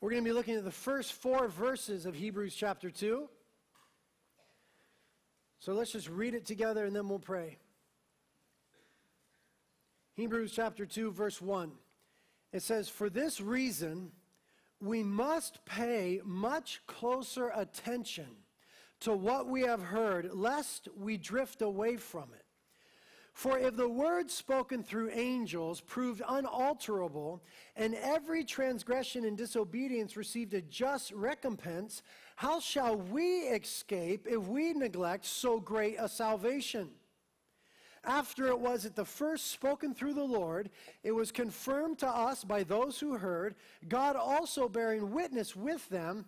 [0.00, 3.28] We're going to be looking at the first four verses of Hebrews chapter 2.
[5.58, 7.58] So let's just read it together and then we'll pray.
[10.14, 11.72] Hebrews chapter 2, verse 1.
[12.52, 14.12] It says, For this reason,
[14.80, 18.28] we must pay much closer attention
[19.00, 22.44] to what we have heard, lest we drift away from it.
[23.38, 27.40] For if the word spoken through angels proved unalterable,
[27.76, 32.02] and every transgression and disobedience received a just recompense,
[32.34, 36.88] how shall we escape if we neglect so great a salvation?
[38.02, 40.70] After it was at the first spoken through the Lord,
[41.04, 43.54] it was confirmed to us by those who heard,
[43.86, 46.26] God also bearing witness with them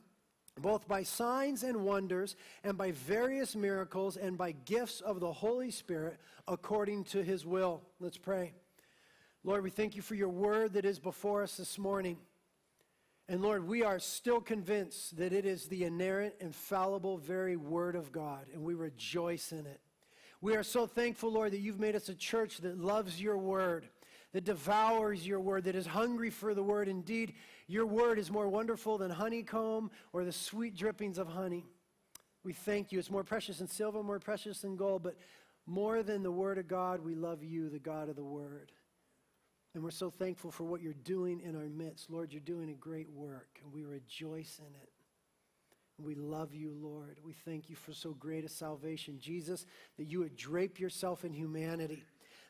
[0.60, 5.70] both by signs and wonders, and by various miracles, and by gifts of the Holy
[5.70, 7.82] Spirit, according to his will.
[7.98, 8.52] Let's pray.
[9.42, 12.18] Lord, we thank you for your word that is before us this morning.
[13.28, 18.10] And Lord, we are still convinced that it is the inerrant, infallible, very word of
[18.10, 19.80] God, and we rejoice in it.
[20.40, 23.88] We are so thankful, Lord, that you've made us a church that loves your word
[24.32, 26.88] that devours your word, that is hungry for the word.
[26.88, 27.34] Indeed,
[27.66, 31.66] your word is more wonderful than honeycomb or the sweet drippings of honey.
[32.44, 32.98] We thank you.
[32.98, 35.16] It's more precious than silver, more precious than gold, but
[35.66, 38.72] more than the word of God, we love you, the God of the word.
[39.74, 42.10] And we're so thankful for what you're doing in our midst.
[42.10, 44.90] Lord, you're doing a great work, and we rejoice in it.
[46.02, 47.18] We love you, Lord.
[47.24, 49.18] We thank you for so great a salvation.
[49.20, 49.66] Jesus,
[49.98, 52.04] that you would drape yourself in humanity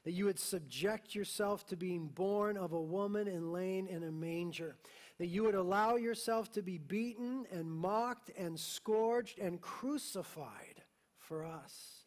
[0.04, 4.10] that you would subject yourself to being born of a woman and laying in a
[4.10, 4.76] manger,
[5.18, 10.82] that you would allow yourself to be beaten and mocked and scourged and crucified
[11.18, 12.04] for us.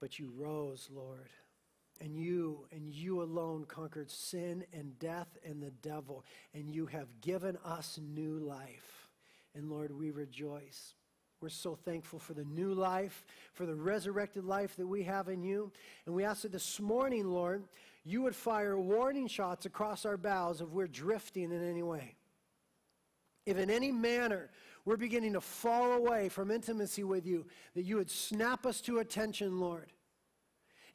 [0.00, 1.30] But you rose, Lord.
[2.00, 7.20] And you and you alone conquered sin and death and the devil, and you have
[7.20, 9.08] given us new life.
[9.56, 10.94] And Lord, we rejoice.
[11.40, 15.42] We're so thankful for the new life, for the resurrected life that we have in
[15.42, 15.70] you.
[16.04, 17.62] And we ask that this morning, Lord,
[18.04, 22.16] you would fire warning shots across our bows if we're drifting in any way.
[23.46, 24.50] If in any manner
[24.84, 28.98] we're beginning to fall away from intimacy with you, that you would snap us to
[28.98, 29.92] attention, Lord.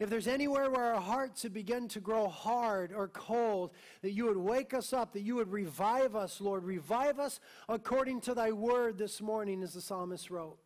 [0.03, 3.71] If there's anywhere where our hearts have begun to grow hard or cold,
[4.01, 6.65] that you would wake us up, that you would revive us, Lord.
[6.65, 10.57] Revive us according to thy word this morning, as the psalmist wrote.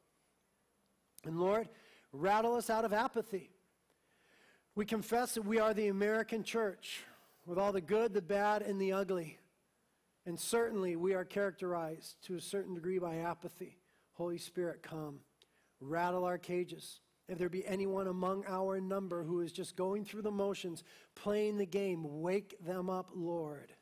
[1.23, 1.69] And Lord,
[2.11, 3.51] rattle us out of apathy.
[4.73, 7.03] We confess that we are the American church
[7.45, 9.37] with all the good, the bad, and the ugly.
[10.25, 13.77] And certainly we are characterized to a certain degree by apathy.
[14.13, 15.19] Holy Spirit, come.
[15.79, 17.01] Rattle our cages.
[17.27, 20.83] If there be anyone among our number who is just going through the motions,
[21.13, 23.73] playing the game, wake them up, Lord.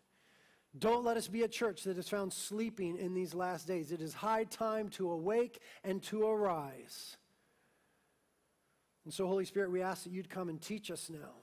[0.77, 3.91] Don't let us be a church that is found sleeping in these last days.
[3.91, 7.17] It is high time to awake and to arise.
[9.05, 11.35] And so, Holy Spirit, we ask that you'd come and teach us now.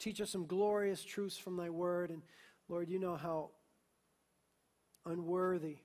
[0.00, 2.10] Teach us some glorious truths from thy word.
[2.10, 2.22] And
[2.68, 3.50] Lord, you know how
[5.06, 5.78] unworthy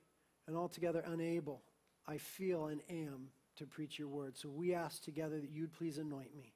[0.48, 1.62] and altogether unable
[2.06, 3.28] I feel and am
[3.58, 4.36] to preach your word.
[4.36, 6.54] So we ask together that you'd please anoint me,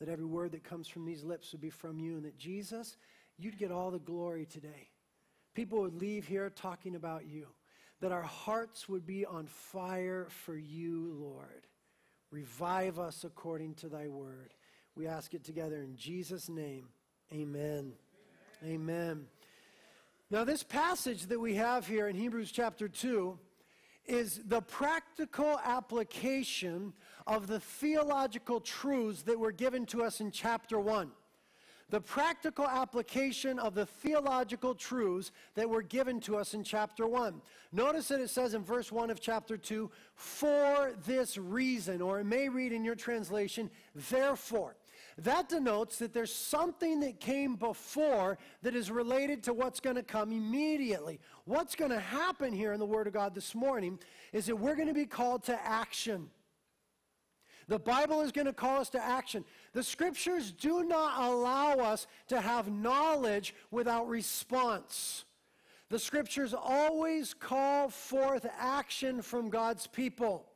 [0.00, 2.96] that every word that comes from these lips would be from you, and that Jesus,
[3.38, 4.88] you'd get all the glory today.
[5.54, 7.46] People would leave here talking about you,
[8.00, 11.66] that our hearts would be on fire for you, Lord.
[12.30, 14.54] Revive us according to thy word.
[14.96, 16.88] We ask it together in Jesus' name.
[17.32, 17.92] Amen.
[18.62, 18.74] Amen.
[18.74, 19.26] Amen.
[20.30, 23.38] Now, this passage that we have here in Hebrews chapter 2
[24.06, 26.92] is the practical application
[27.26, 31.10] of the theological truths that were given to us in chapter 1.
[31.90, 37.40] The practical application of the theological truths that were given to us in chapter 1.
[37.72, 42.24] Notice that it says in verse 1 of chapter 2, for this reason, or it
[42.24, 43.70] may read in your translation,
[44.10, 44.76] therefore.
[45.18, 50.02] That denotes that there's something that came before that is related to what's going to
[50.02, 51.20] come immediately.
[51.44, 53.98] What's going to happen here in the Word of God this morning
[54.32, 56.30] is that we're going to be called to action.
[57.68, 59.44] The Bible is going to call us to action.
[59.72, 65.24] The scriptures do not allow us to have knowledge without response.
[65.90, 70.46] The scriptures always call forth action from God's people.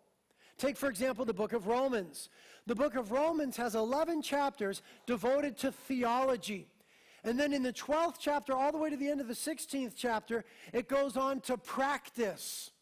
[0.58, 2.28] Take, for example, the book of Romans.
[2.68, 6.68] The book of Romans has 11 chapters devoted to theology.
[7.24, 9.94] And then in the 12th chapter, all the way to the end of the 16th
[9.96, 10.44] chapter,
[10.74, 12.72] it goes on to practice.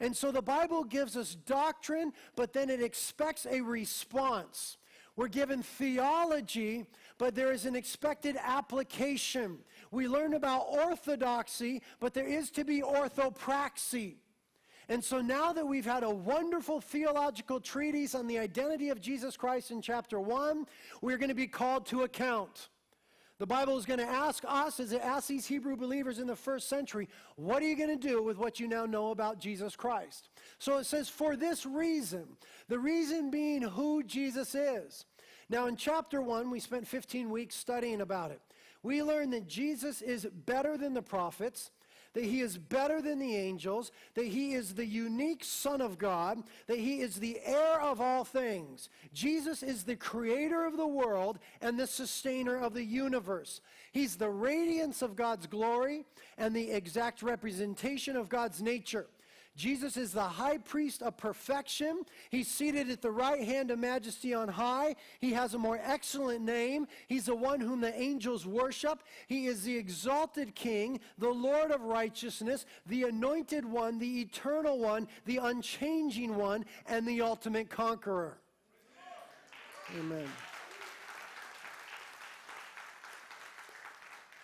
[0.00, 4.76] And so the Bible gives us doctrine, but then it expects a response.
[5.16, 6.84] We're given theology,
[7.16, 9.60] but there is an expected application.
[9.90, 14.16] We learn about orthodoxy, but there is to be orthopraxy.
[14.88, 19.36] And so now that we've had a wonderful theological treatise on the identity of Jesus
[19.36, 20.66] Christ in chapter 1,
[21.00, 22.68] we're going to be called to account.
[23.38, 26.36] The Bible is going to ask us, as it asked these Hebrew believers in the
[26.36, 29.74] first century, what are you going to do with what you now know about Jesus
[29.74, 30.28] Christ?
[30.58, 32.36] So it says, for this reason,
[32.68, 35.06] the reason being who Jesus is.
[35.48, 38.40] Now, in chapter 1, we spent 15 weeks studying about it.
[38.84, 41.72] We learned that Jesus is better than the prophets
[42.14, 46.42] that he is better than the angels, that he is the unique Son of God,
[46.66, 48.88] that he is the heir of all things.
[49.12, 53.60] Jesus is the creator of the world and the sustainer of the universe.
[53.92, 56.04] He's the radiance of God's glory
[56.38, 59.06] and the exact representation of God's nature.
[59.54, 62.04] Jesus is the high priest of perfection.
[62.30, 64.96] He's seated at the right hand of majesty on high.
[65.20, 66.86] He has a more excellent name.
[67.06, 69.02] He's the one whom the angels worship.
[69.26, 75.06] He is the exalted king, the Lord of righteousness, the anointed one, the eternal one,
[75.26, 78.38] the unchanging one, and the ultimate conqueror.
[79.98, 80.28] Amen.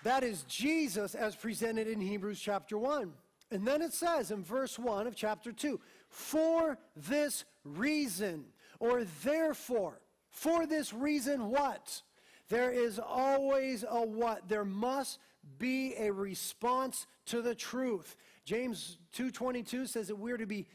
[0.04, 3.12] That is Jesus as presented in Hebrews chapter 1.
[3.50, 8.44] And then it says in verse 1 of chapter 2 for this reason,
[8.78, 10.00] or therefore,
[10.30, 12.02] for this reason, what?
[12.48, 14.48] There is always a what?
[14.48, 15.18] There must
[15.58, 18.16] be a response to the truth.
[18.44, 20.66] James 2:22 says that we're to be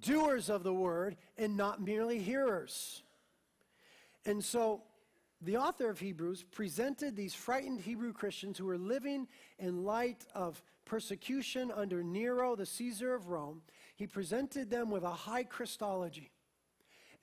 [0.00, 3.02] doers of the word and not merely hearers.
[4.24, 4.82] And so
[5.44, 9.26] the author of Hebrews presented these frightened Hebrew Christians who were living
[9.58, 13.62] in light of persecution under Nero, the Caesar of Rome,
[13.96, 16.30] he presented them with a high Christology,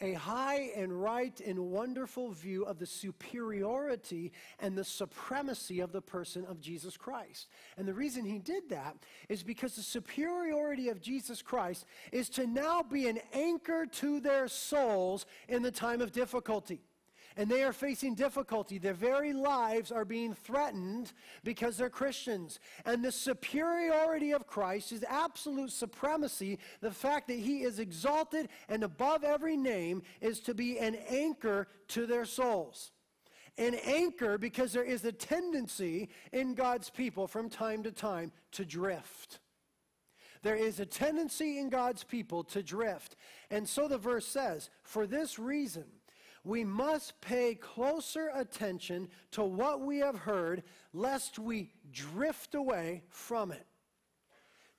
[0.01, 6.01] a high and right and wonderful view of the superiority and the supremacy of the
[6.01, 7.47] person of Jesus Christ.
[7.77, 8.97] And the reason he did that
[9.29, 14.47] is because the superiority of Jesus Christ is to now be an anchor to their
[14.49, 16.81] souls in the time of difficulty
[17.39, 18.77] and they are facing difficulty.
[18.77, 21.13] Their very lives are being threatened
[21.45, 22.59] because they're Christians.
[22.83, 26.59] And the superiority of Christ is absolute supremacy.
[26.81, 31.69] The fact that he is exalted and above every name is to be an anchor
[31.87, 32.91] to their souls.
[33.57, 38.65] An anchor because there is a tendency in God's people from time to time to
[38.65, 39.39] drift.
[40.41, 43.15] There is a tendency in God's people to drift.
[43.49, 45.85] And so the verse says, For this reason,
[46.43, 50.63] we must pay closer attention to what we have heard,
[50.93, 53.65] lest we drift away from it.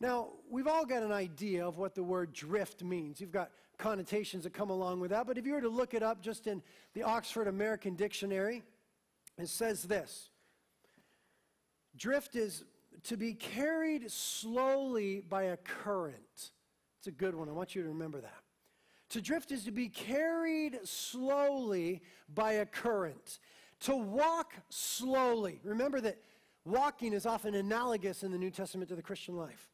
[0.01, 3.21] Now, we've all got an idea of what the word drift means.
[3.21, 6.03] You've got connotations that come along with that, but if you were to look it
[6.03, 6.62] up just in
[6.95, 8.62] the Oxford American Dictionary,
[9.39, 10.31] it says this
[11.97, 12.65] Drift is
[13.05, 16.53] to be carried slowly by a current.
[16.99, 17.49] It's a good one.
[17.49, 18.43] I want you to remember that.
[19.11, 22.03] To drift is to be carried slowly
[22.33, 23.41] by a current.
[23.81, 25.61] To walk slowly.
[25.65, 26.19] Remember that
[26.65, 29.69] walking is often analogous in the New Testament to the Christian life.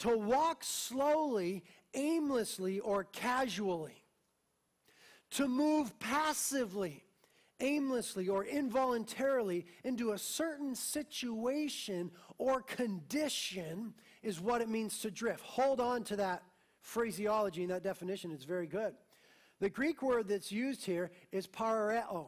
[0.00, 1.62] To walk slowly,
[1.94, 4.04] aimlessly, or casually.
[5.32, 7.04] To move passively,
[7.60, 13.94] aimlessly, or involuntarily into a certain situation or condition
[14.24, 15.42] is what it means to drift.
[15.42, 16.42] Hold on to that
[16.82, 18.30] phraseology in that definition.
[18.32, 18.94] is very good.
[19.60, 22.26] The Greek word that's used here is pareo.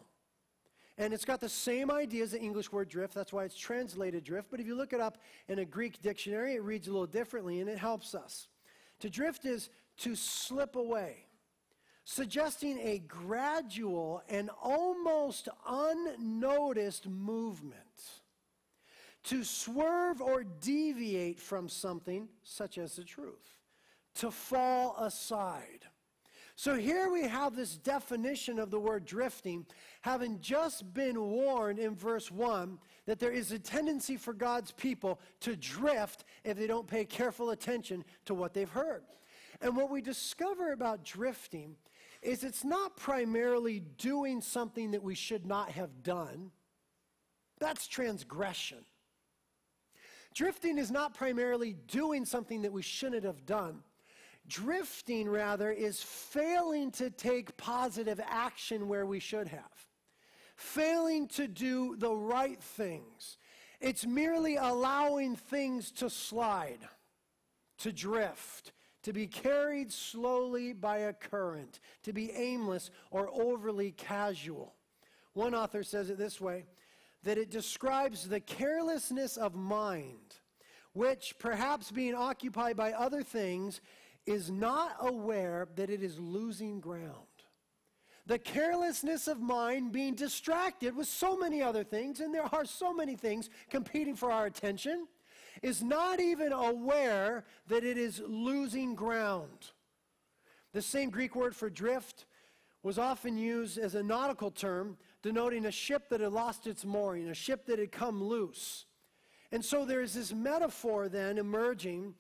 [0.97, 3.15] And it's got the same idea as the English word drift.
[3.15, 4.49] That's why it's translated drift.
[4.51, 5.19] But if you look it up
[5.49, 8.47] in a Greek dictionary, it reads a little differently and it helps us.
[9.01, 11.27] To drift is to slip away,
[12.05, 17.81] suggesting a gradual and almost unnoticed movement.
[19.25, 23.55] To swerve or deviate from something, such as the truth
[24.17, 25.87] to fall aside.
[26.57, 29.67] So here we have this definition of the word drifting,
[30.03, 35.21] having just been warned in verse 1 that there is a tendency for God's people
[35.41, 39.03] to drift if they don't pay careful attention to what they've heard.
[39.61, 41.75] And what we discover about drifting
[42.23, 46.53] is it's not primarily doing something that we should not have done,
[47.59, 48.79] that's transgression.
[50.35, 53.83] Drifting is not primarily doing something that we shouldn't have done.
[54.47, 59.87] Drifting, rather, is failing to take positive action where we should have,
[60.57, 63.39] failing to do the right things.
[63.81, 66.81] It's merely allowing things to slide,
[67.79, 68.73] to drift,
[69.03, 74.75] to be carried slowly by a current, to be aimless or overly casual.
[75.33, 76.65] One author says it this way
[77.23, 80.37] that it describes the carelessness of mind,
[80.93, 83.81] which, perhaps being occupied by other things,
[84.27, 87.27] is not aware that it is losing ground.
[88.27, 92.95] The carelessness of mind being distracted with so many other things, and there are so
[92.95, 95.07] many things competing for our attention,
[95.63, 99.73] is not even aware that it is losing ground.
[100.73, 102.25] The same Greek word for drift
[102.83, 107.29] was often used as a nautical term denoting a ship that had lost its mooring,
[107.29, 108.87] a ship that had come loose.
[109.53, 112.15] And so there is this metaphor then emerging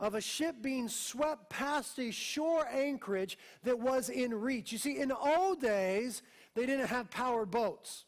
[0.00, 4.72] of a ship being swept past a shore anchorage that was in reach.
[4.72, 6.22] You see, in old days,
[6.54, 8.04] they didn't have powered boats.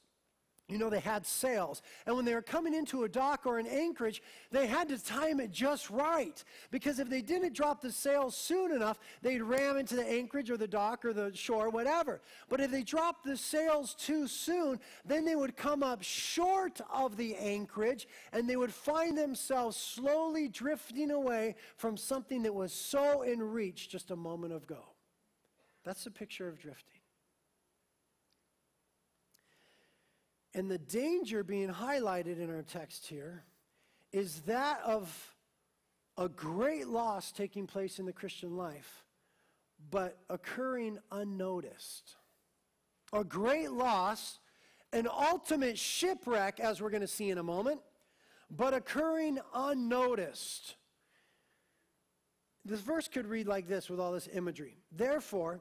[0.70, 1.82] You know, they had sails.
[2.06, 4.22] And when they were coming into a dock or an anchorage,
[4.52, 6.42] they had to time it just right.
[6.70, 10.56] Because if they didn't drop the sails soon enough, they'd ram into the anchorage or
[10.56, 12.20] the dock or the shore, whatever.
[12.48, 17.16] But if they dropped the sails too soon, then they would come up short of
[17.16, 23.22] the anchorage and they would find themselves slowly drifting away from something that was so
[23.22, 24.94] in reach just a moment ago.
[25.84, 26.99] That's the picture of drifting.
[30.54, 33.44] And the danger being highlighted in our text here
[34.12, 35.36] is that of
[36.16, 39.04] a great loss taking place in the Christian life,
[39.90, 42.16] but occurring unnoticed.
[43.12, 44.38] A great loss,
[44.92, 47.80] an ultimate shipwreck, as we're going to see in a moment,
[48.50, 50.74] but occurring unnoticed.
[52.64, 54.76] This verse could read like this with all this imagery.
[54.92, 55.60] Therefore,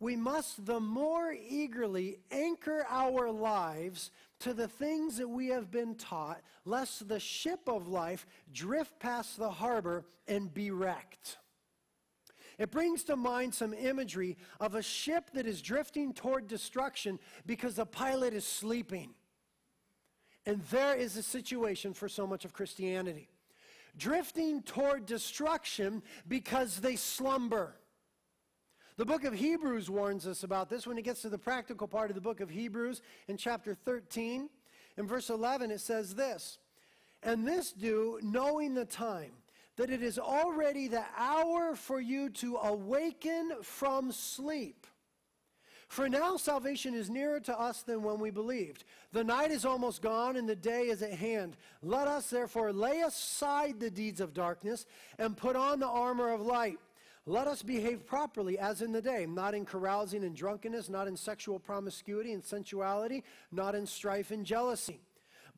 [0.00, 5.94] we must the more eagerly anchor our lives to the things that we have been
[5.94, 11.36] taught, lest the ship of life drift past the harbor and be wrecked.
[12.58, 17.74] It brings to mind some imagery of a ship that is drifting toward destruction because
[17.74, 19.10] the pilot is sleeping.
[20.46, 23.28] And there is a situation for so much of Christianity.
[23.96, 27.76] Drifting toward destruction because they slumber.
[29.00, 32.10] The book of Hebrews warns us about this when it gets to the practical part
[32.10, 34.50] of the book of Hebrews in chapter 13.
[34.98, 36.58] In verse 11, it says this
[37.22, 39.30] And this do, knowing the time,
[39.76, 44.86] that it is already the hour for you to awaken from sleep.
[45.88, 48.84] For now salvation is nearer to us than when we believed.
[49.12, 51.56] The night is almost gone and the day is at hand.
[51.82, 54.84] Let us therefore lay aside the deeds of darkness
[55.18, 56.78] and put on the armor of light.
[57.30, 61.16] Let us behave properly as in the day, not in carousing and drunkenness, not in
[61.16, 63.22] sexual promiscuity and sensuality,
[63.52, 65.00] not in strife and jealousy.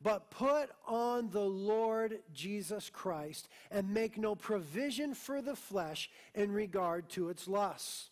[0.03, 6.51] But put on the Lord Jesus Christ and make no provision for the flesh in
[6.51, 8.11] regard to its lusts.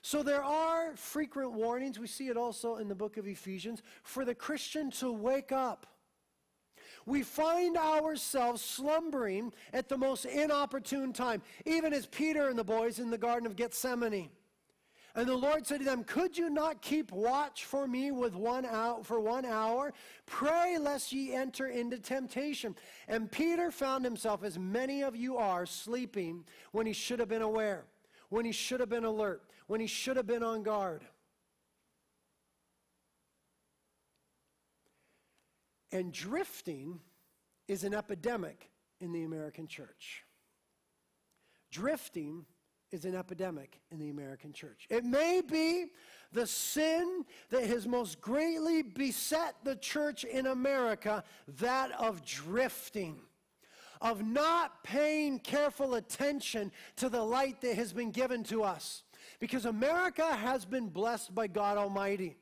[0.00, 4.24] So there are frequent warnings, we see it also in the book of Ephesians, for
[4.24, 5.88] the Christian to wake up
[7.06, 12.98] we find ourselves slumbering at the most inopportune time, even as Peter and the boys
[12.98, 14.30] in the Garden of Gethsemane.
[15.16, 18.66] And the Lord said to them, Could you not keep watch for me with one
[18.66, 19.92] hour for one hour?
[20.26, 22.74] Pray lest ye enter into temptation.
[23.06, 27.42] And Peter found himself, as many of you are, sleeping when he should have been
[27.42, 27.84] aware,
[28.28, 31.04] when he should have been alert, when he should have been on guard.
[35.94, 36.98] And drifting
[37.68, 38.68] is an epidemic
[39.00, 40.24] in the American church.
[41.70, 42.44] Drifting
[42.90, 44.86] is an epidemic in the American church.
[44.90, 45.86] It may be
[46.32, 51.22] the sin that has most greatly beset the church in America,
[51.60, 53.20] that of drifting,
[54.00, 59.04] of not paying careful attention to the light that has been given to us.
[59.38, 62.36] Because America has been blessed by God Almighty.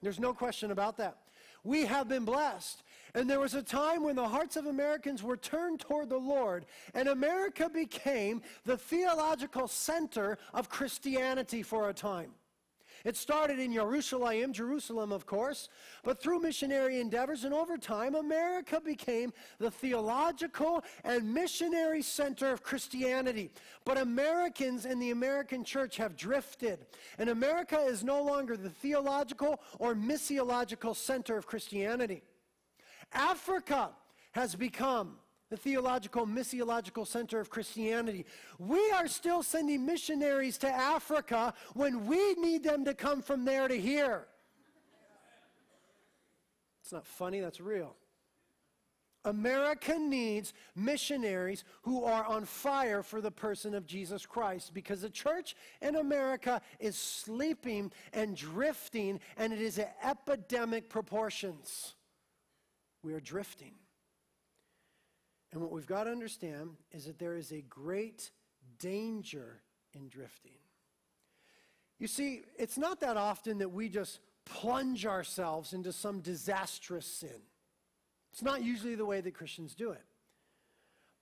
[0.00, 1.21] There's no question about that.
[1.64, 2.82] We have been blessed.
[3.14, 6.64] And there was a time when the hearts of Americans were turned toward the Lord,
[6.94, 12.32] and America became the theological center of Christianity for a time.
[13.04, 15.68] It started in Jerusalem, Jerusalem, of course,
[16.02, 22.62] but through missionary endeavors and over time, America became the theological and missionary center of
[22.62, 23.50] Christianity.
[23.84, 26.86] But Americans and the American church have drifted,
[27.18, 32.22] and America is no longer the theological or missiological center of Christianity.
[33.12, 33.90] Africa
[34.32, 35.16] has become
[35.52, 38.24] the theological, missiological center of Christianity.
[38.58, 43.68] We are still sending missionaries to Africa when we need them to come from there
[43.68, 44.28] to here.
[46.82, 47.94] It's not funny, that's real.
[49.26, 55.10] America needs missionaries who are on fire for the person of Jesus Christ because the
[55.10, 61.92] church in America is sleeping and drifting, and it is at epidemic proportions.
[63.02, 63.74] We are drifting.
[65.52, 68.30] And what we've got to understand is that there is a great
[68.78, 69.60] danger
[69.92, 70.52] in drifting.
[71.98, 77.42] You see, it's not that often that we just plunge ourselves into some disastrous sin.
[78.32, 80.02] It's not usually the way that Christians do it.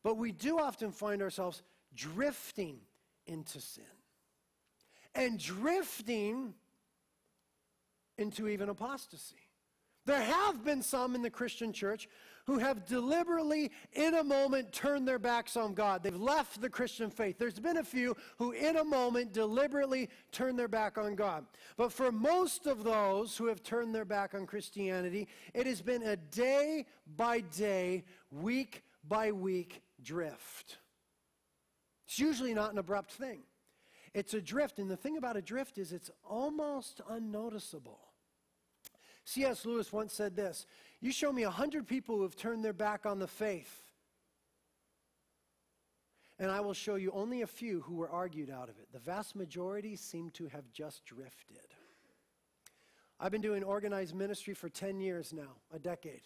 [0.02, 1.62] But we do often find ourselves
[1.94, 2.78] drifting
[3.26, 3.84] into sin
[5.14, 6.54] and drifting
[8.16, 9.36] into even apostasy.
[10.06, 12.08] There have been some in the Christian church
[12.46, 16.02] who have deliberately, in a moment, turned their backs on God.
[16.02, 17.38] They've left the Christian faith.
[17.38, 21.46] There's been a few who, in a moment, deliberately turned their back on God.
[21.76, 26.02] But for most of those who have turned their back on Christianity, it has been
[26.02, 30.78] a day by day, week by week drift.
[32.06, 33.40] It's usually not an abrupt thing.
[34.12, 38.00] It's a drift, and the thing about a drift is it's almost unnoticeable.
[39.30, 39.64] C.S.
[39.64, 40.66] Lewis once said this
[41.00, 43.84] You show me a hundred people who have turned their back on the faith,
[46.40, 48.88] and I will show you only a few who were argued out of it.
[48.92, 51.58] The vast majority seem to have just drifted.
[53.20, 56.22] I've been doing organized ministry for 10 years now, a decade.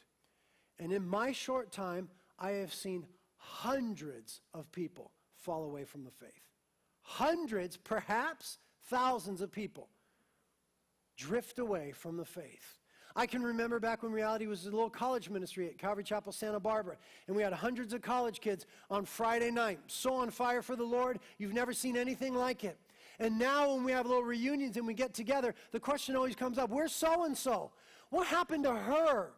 [0.78, 2.08] And in my short time,
[2.38, 3.04] I have seen
[3.36, 6.30] hundreds of people fall away from the faith.
[7.02, 9.90] Hundreds, perhaps thousands of people
[11.18, 12.78] drift away from the faith.
[13.16, 16.58] I can remember back when reality was a little college ministry at Calvary Chapel, Santa
[16.58, 16.96] Barbara,
[17.28, 20.84] and we had hundreds of college kids on Friday night, so on fire for the
[20.84, 22.76] Lord, you've never seen anything like it.
[23.20, 26.58] And now, when we have little reunions and we get together, the question always comes
[26.58, 27.70] up where's so and so?
[28.10, 29.30] What happened to her?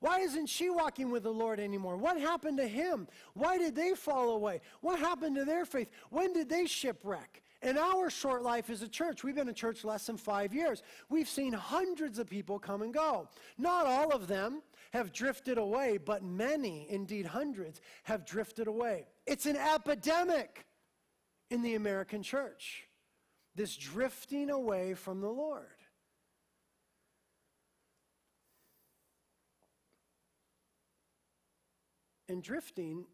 [0.00, 1.98] Why isn't she walking with the Lord anymore?
[1.98, 3.06] What happened to him?
[3.34, 4.62] Why did they fall away?
[4.80, 5.90] What happened to their faith?
[6.08, 7.42] When did they shipwreck?
[7.62, 10.82] In our short life as a church, we've been a church less than five years.
[11.10, 13.28] We've seen hundreds of people come and go.
[13.58, 14.62] Not all of them
[14.92, 19.06] have drifted away, but many, indeed hundreds, have drifted away.
[19.26, 20.64] It's an epidemic
[21.50, 22.84] in the American church,
[23.54, 25.66] this drifting away from the Lord.
[32.28, 33.04] And drifting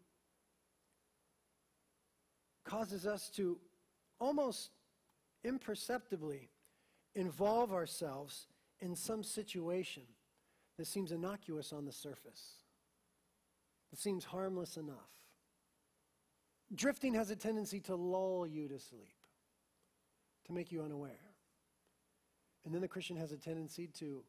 [2.63, 3.57] causes us to
[4.19, 4.71] almost
[5.43, 6.49] imperceptibly
[7.15, 8.47] involve ourselves
[8.79, 10.03] in some situation
[10.77, 12.63] that seems innocuous on the surface,
[13.91, 15.09] that seems harmless enough.
[16.73, 19.15] Drifting has a tendency to lull you to sleep,
[20.45, 21.33] to make you unaware.
[22.65, 24.23] And then the Christian has a tendency to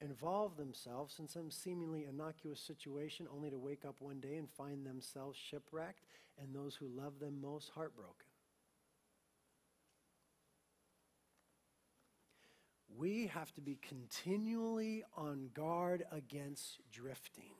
[0.00, 4.84] involve themselves in some seemingly innocuous situation only to wake up one day and find
[4.84, 6.06] themselves shipwrecked
[6.40, 8.31] and those who love them most heartbroken.
[12.96, 17.54] We have to be continually on guard against drifting,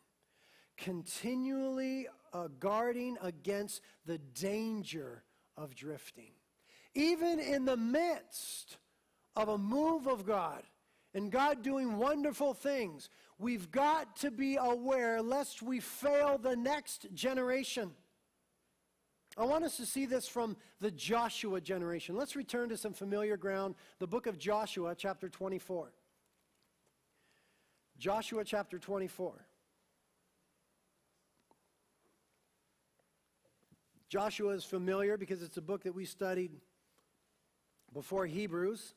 [0.77, 5.25] continually uh, guarding against the danger
[5.57, 6.33] of drifting.
[6.95, 8.77] Even in the midst
[9.35, 10.63] of a move of God,
[11.15, 17.07] and God doing wonderful things, we've got to be aware lest we fail the next
[17.15, 17.93] generation.
[19.37, 22.17] I want us to see this from the Joshua generation.
[22.17, 25.91] Let's return to some familiar ground, the book of Joshua, chapter 24.
[27.99, 29.47] Joshua chapter 24.
[34.09, 36.51] Joshua is familiar because it's a book that we studied
[37.95, 38.93] before Hebrews.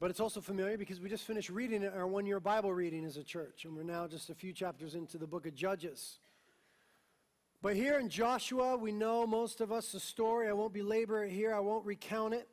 [0.00, 3.16] But it's also familiar because we just finished reading our one year Bible reading as
[3.16, 6.18] a church, and we're now just a few chapters into the book of Judges.
[7.60, 10.48] But here in Joshua, we know most of us the story.
[10.48, 12.48] I won't belabor it here, I won't recount it.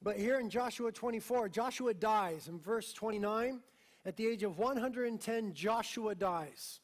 [0.00, 2.46] But here in Joshua 24, Joshua dies.
[2.46, 3.60] In verse 29,
[4.04, 6.80] at the age of 110, Joshua dies.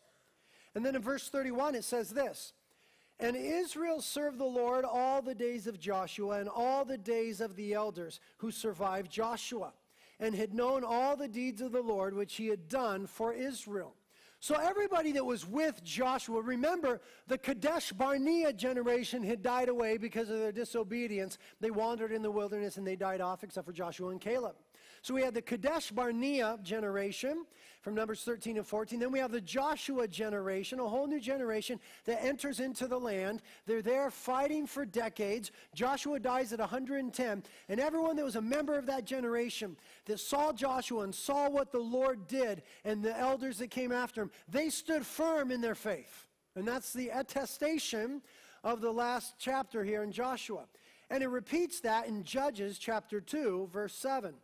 [0.75, 2.55] And then in verse 31, it says this
[3.21, 7.55] And Israel served the Lord all the days of Joshua and all the days of
[7.55, 9.73] the elders who survived Joshua,
[10.19, 13.95] and had known all the deeds of the Lord which he had done for Israel.
[14.43, 20.31] So everybody that was with Joshua, remember the Kadesh Barnea generation had died away because
[20.31, 21.39] of their disobedience.
[21.61, 24.57] They wandered in the wilderness and they died off except for Joshua and Caleb.
[25.03, 27.45] So we had the Kadesh Barnea generation
[27.81, 29.01] from Numbers 13 and 14.
[29.01, 33.43] Then we have the Joshua generation, a whole new generation that enters into the land.
[33.67, 35.51] They're there fighting for decades.
[35.75, 37.43] Joshua dies at 110.
[37.69, 41.73] And everyone that was a member of that generation that saw Joshua and saw what
[41.73, 45.75] the Lord did and the elders that came after him, they stood firm in their
[45.75, 46.29] faith.
[46.55, 48.23] And that's the attestation
[48.63, 50.67] of the last chapter here in Joshua.
[51.11, 54.35] And it repeats that in Judges chapter 2, verse 7.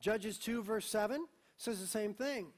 [0.00, 2.48] Judges 2, verse 7 says the same thing.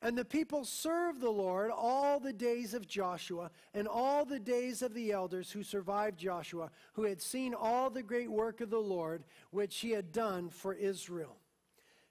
[0.00, 4.82] And the people served the Lord all the days of Joshua and all the days
[4.82, 8.80] of the elders who survived Joshua, who had seen all the great work of the
[8.80, 11.36] Lord, which he had done for Israel.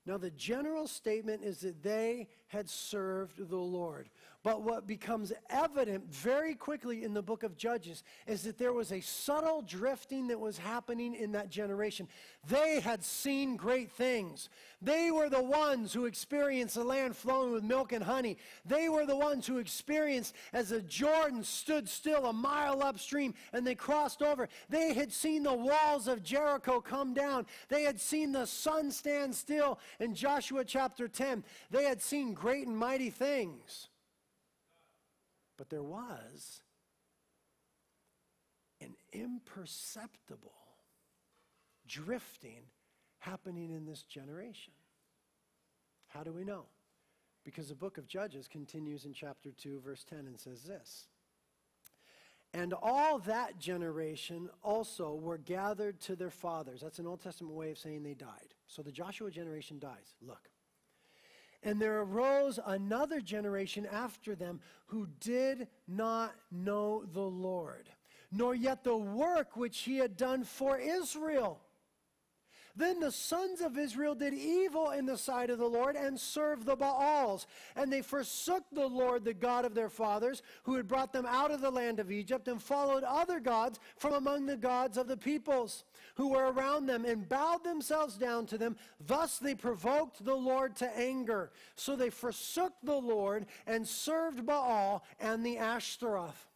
[0.06, 4.10] Now, the general statement is that they had served the Lord.
[4.44, 8.92] But what becomes evident very quickly in the book of Judges is that there was
[8.92, 12.08] a subtle drifting that was happening in that generation.
[12.48, 14.50] They had seen great things.
[14.82, 18.38] They were the ones who experienced the land flowing with milk and honey.
[18.66, 23.66] They were the ones who experienced as the Jordan stood still a mile upstream and
[23.66, 24.50] they crossed over.
[24.70, 27.46] They had seen the walls of Jericho come down.
[27.70, 31.44] They had seen the sun stand still in Joshua chapter 10.
[31.70, 33.90] They had seen great and mighty things.
[35.62, 36.64] But there was
[38.82, 40.56] an imperceptible
[41.88, 42.64] drifting
[43.20, 44.74] happening in this generation.
[46.08, 46.64] How do we know?
[47.46, 51.06] Because the book of Judges continues in chapter 2, verse 10, and says this
[52.52, 56.82] And all that generation also were gathered to their fathers.
[56.82, 58.56] That's an Old Testament way of saying they died.
[58.66, 60.16] So the Joshua generation dies.
[60.24, 60.51] Look.
[61.64, 67.90] And there arose another generation after them who did not know the Lord,
[68.32, 71.62] nor yet the work which he had done for Israel.
[72.76, 76.66] Then the sons of Israel did evil in the sight of the Lord and served
[76.66, 77.46] the Baals.
[77.76, 81.52] And they forsook the Lord, the God of their fathers, who had brought them out
[81.52, 85.18] of the land of Egypt, and followed other gods from among the gods of the
[85.18, 85.84] peoples
[86.22, 88.78] who were around them, and bowed themselves down to them.
[89.08, 91.50] Thus they provoked the Lord to anger.
[91.76, 96.48] So they forsook the Lord and served Baal and the Ashtaroth.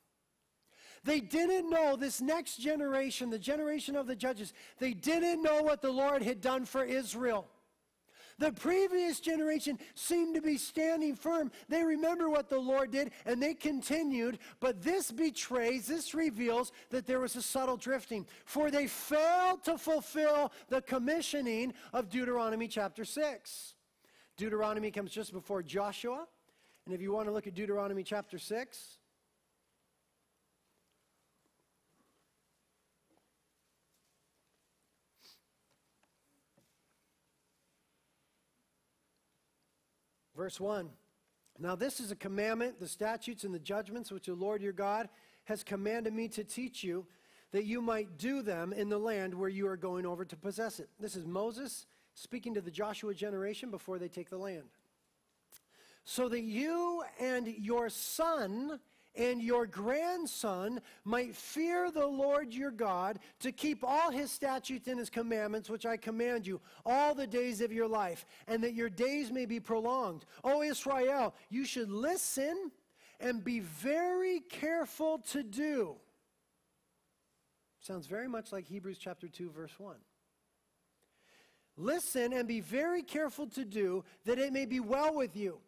[1.04, 5.82] They didn't know this next generation, the generation of the judges, they didn't know what
[5.82, 7.48] the Lord had done for Israel.
[8.38, 11.52] The previous generation seemed to be standing firm.
[11.70, 17.06] They remember what the Lord did and they continued, but this betrays, this reveals that
[17.06, 18.26] there was a subtle drifting.
[18.46, 23.74] For they failed to fulfill the commissioning of Deuteronomy chapter 6.
[24.36, 26.28] Deuteronomy comes just before Joshua.
[26.86, 28.98] And if you want to look at Deuteronomy chapter 6,
[40.36, 40.90] Verse 1
[41.60, 45.10] Now this is a commandment, the statutes and the judgments which the Lord your God
[45.46, 47.06] has commanded me to teach you,
[47.52, 50.80] that you might do them in the land where you are going over to possess
[50.80, 50.90] it.
[51.00, 54.64] This is Moses speaking to the Joshua generation before they take the land.
[56.04, 58.80] So that you and your son
[59.18, 65.00] and your grandson might fear the Lord your God to keep all his statutes and
[65.00, 68.90] his commandments, which I command you, all the days of your life, and that your
[68.90, 70.26] days may be prolonged.
[70.44, 72.72] O Israel, you should listen
[73.20, 75.96] and be very careful to do.
[77.80, 79.96] Sounds very much like Hebrews chapter 2, verse 1.
[81.78, 85.60] Listen and be very careful to do that it may be well with you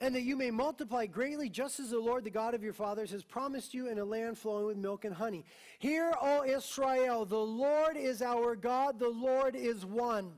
[0.00, 3.10] and that you may multiply greatly, just as the Lord, the God of your fathers,
[3.10, 5.44] has promised you in a land flowing with milk and honey.
[5.78, 10.32] Hear, O Israel, the Lord is our God, the Lord is one.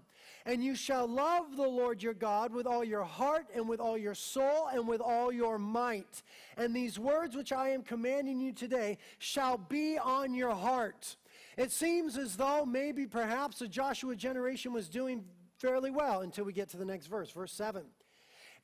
[0.45, 3.99] And you shall love the Lord your God with all your heart and with all
[3.99, 6.23] your soul and with all your might.
[6.57, 11.16] And these words which I am commanding you today shall be on your heart.
[11.57, 15.25] It seems as though maybe perhaps the Joshua generation was doing
[15.59, 17.83] fairly well until we get to the next verse, verse 7.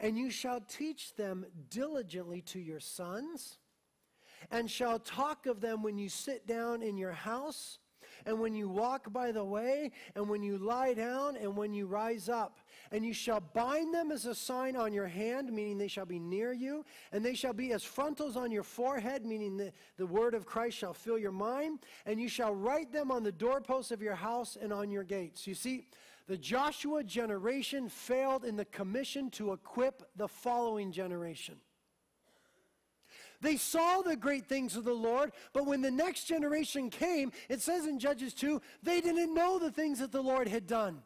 [0.02, 3.58] And you shall teach them diligently to your sons,
[4.50, 7.78] and shall talk of them when you sit down in your house,
[8.26, 11.86] and when you walk by the way, and when you lie down, and when you
[11.86, 12.58] rise up.
[12.90, 16.18] And you shall bind them as a sign on your hand, meaning they shall be
[16.18, 20.34] near you, and they shall be as frontals on your forehead, meaning the, the word
[20.34, 24.02] of Christ shall fill your mind, and you shall write them on the doorposts of
[24.02, 25.46] your house and on your gates.
[25.46, 25.86] You see,
[26.26, 31.56] the Joshua generation failed in the commission to equip the following generation.
[33.40, 37.60] They saw the great things of the Lord, but when the next generation came, it
[37.60, 41.02] says in Judges 2, they didn't know the things that the Lord had done.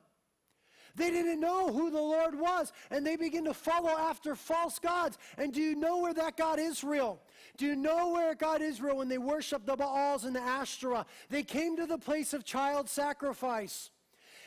[0.96, 5.18] They didn't know who the Lord was, and they begin to follow after false gods.
[5.36, 7.20] And do you know where that got Israel?
[7.58, 11.06] Do you know where God Israel when they worshiped the Baals and the Ashtoreth?
[11.28, 13.90] They came to the place of child sacrifice.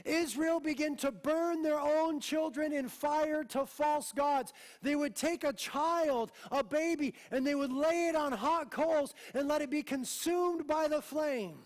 [0.06, 4.54] Israel began to burn their own children in fire to false gods.
[4.82, 9.14] They would take a child, a baby, and they would lay it on hot coals
[9.34, 11.60] and let it be consumed by the flame.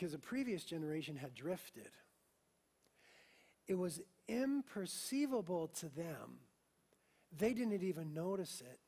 [0.00, 1.90] because the previous generation had drifted.
[3.68, 6.38] It was imperceivable to them.
[7.36, 8.78] They didn't even notice it.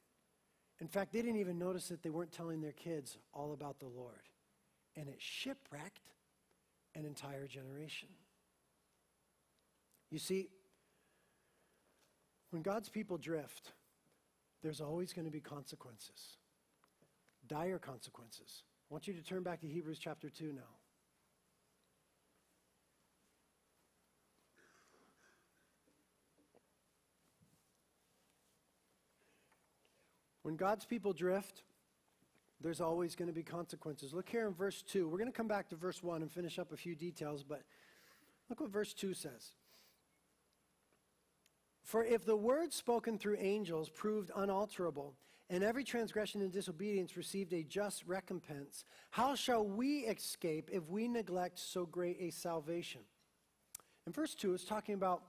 [0.82, 3.86] In fact, they didn't even notice that they weren't telling their kids all about the
[3.86, 4.28] Lord.
[4.96, 6.10] And it shipwrecked
[6.96, 8.08] an entire generation.
[10.10, 10.48] You see,
[12.50, 13.70] when God's people drift,
[14.60, 16.36] there's always going to be consequences,
[17.46, 18.64] dire consequences.
[18.90, 20.81] I want you to turn back to Hebrews chapter 2 now.
[30.42, 31.62] When God's people drift,
[32.60, 34.12] there's always going to be consequences.
[34.12, 35.08] Look here in verse 2.
[35.08, 37.62] We're going to come back to verse 1 and finish up a few details, but
[38.48, 39.50] look what verse 2 says.
[41.82, 45.14] For if the word spoken through angels proved unalterable,
[45.50, 51.08] and every transgression and disobedience received a just recompense, how shall we escape if we
[51.08, 53.02] neglect so great a salvation?
[54.06, 55.22] In verse 2, it's talking about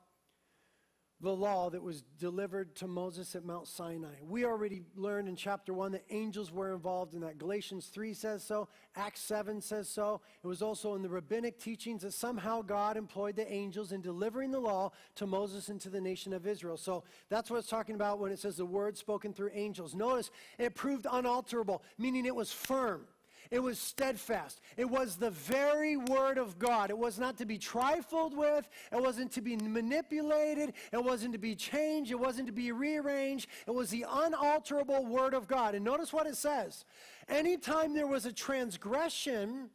[1.22, 4.16] the law that was delivered to Moses at Mount Sinai.
[4.22, 7.38] We already learned in chapter 1 that angels were involved in that.
[7.38, 10.22] Galatians 3 says so, Acts 7 says so.
[10.44, 14.52] It was also in the rabbinic teachings that somehow God employed the angels in delivering
[14.52, 16.78] the law to Moses and to the nation of Israel.
[16.78, 19.96] So that's what it's talking about when it says the word spoken through angels.
[19.96, 23.08] Notice it proved unalterable, meaning it was firm.
[23.52, 24.62] It was steadfast.
[24.78, 26.90] It was the very word of God.
[26.90, 28.68] It was not to be trifled with.
[28.92, 30.74] It wasn't to be manipulated.
[30.92, 32.12] It wasn't to be changed.
[32.12, 33.48] It wasn't to be rearranged.
[33.68, 35.76] It was the unalterable word of God.
[35.76, 36.86] And notice what it says.
[37.28, 39.70] Anytime there was a transgression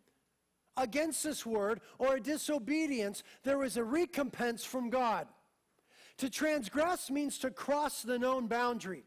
[0.77, 5.27] against this word or a disobedience, there was a recompense from God.
[6.19, 9.05] To transgress means to cross the known boundary.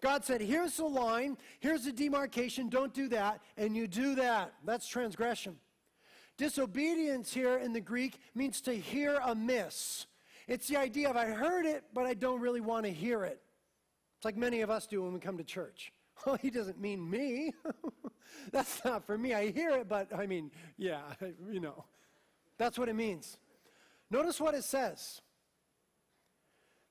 [0.00, 4.52] God said, here's the line, here's the demarcation, don't do that, and you do that.
[4.64, 5.56] That's transgression.
[6.36, 10.06] Disobedience here in the Greek means to hear amiss.
[10.46, 13.40] It's the idea of I heard it, but I don't really want to hear it.
[14.16, 15.92] It's like many of us do when we come to church.
[16.24, 17.52] Oh, he doesn't mean me.
[18.50, 19.34] That's not for me.
[19.34, 21.02] I hear it, but I mean, yeah,
[21.50, 21.84] you know.
[22.56, 23.36] That's what it means.
[24.10, 25.20] Notice what it says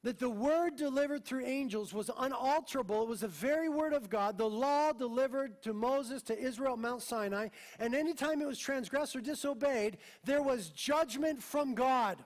[0.06, 3.02] that the word delivered through angels was unalterable.
[3.02, 7.02] It was the very word of God, the law delivered to Moses, to Israel Mount
[7.02, 7.48] Sinai.
[7.80, 12.24] And anytime it was transgressed or disobeyed, there was judgment from God.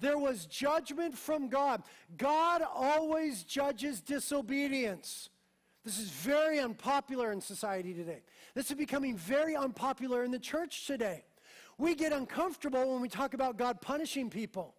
[0.00, 1.82] There was judgment from God.
[2.16, 5.28] God always judges disobedience.
[5.84, 8.22] This is very unpopular in society today.
[8.54, 11.26] This is becoming very unpopular in the church today.
[11.76, 14.74] We get uncomfortable when we talk about God punishing people.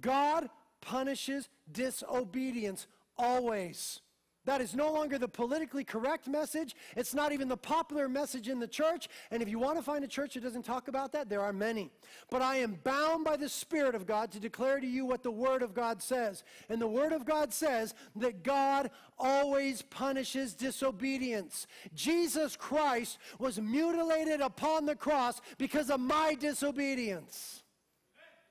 [0.00, 0.48] God
[0.80, 2.86] punishes disobedience
[3.16, 4.00] always.
[4.46, 6.74] That is no longer the politically correct message.
[6.96, 9.06] It's not even the popular message in the church.
[9.30, 11.52] And if you want to find a church that doesn't talk about that, there are
[11.52, 11.90] many.
[12.30, 15.30] But I am bound by the Spirit of God to declare to you what the
[15.30, 16.42] Word of God says.
[16.70, 21.66] And the Word of God says that God always punishes disobedience.
[21.94, 27.62] Jesus Christ was mutilated upon the cross because of my disobedience.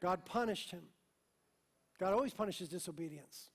[0.01, 0.83] God punished him.
[1.99, 3.49] God always punishes disobedience.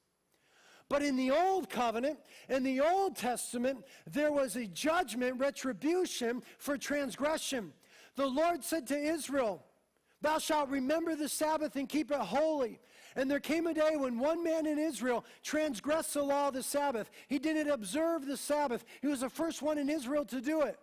[0.89, 6.77] But in the Old Covenant, in the Old Testament, there was a judgment, retribution for
[6.77, 7.73] transgression.
[8.17, 9.65] The Lord said to Israel,
[10.21, 12.81] Thou shalt remember the Sabbath and keep it holy.
[13.17, 16.63] And there came a day when one man in Israel transgressed the law of the
[16.63, 17.11] Sabbath.
[17.29, 18.85] He didn't observe the Sabbath.
[19.01, 20.79] He was the first one in Israel to do it.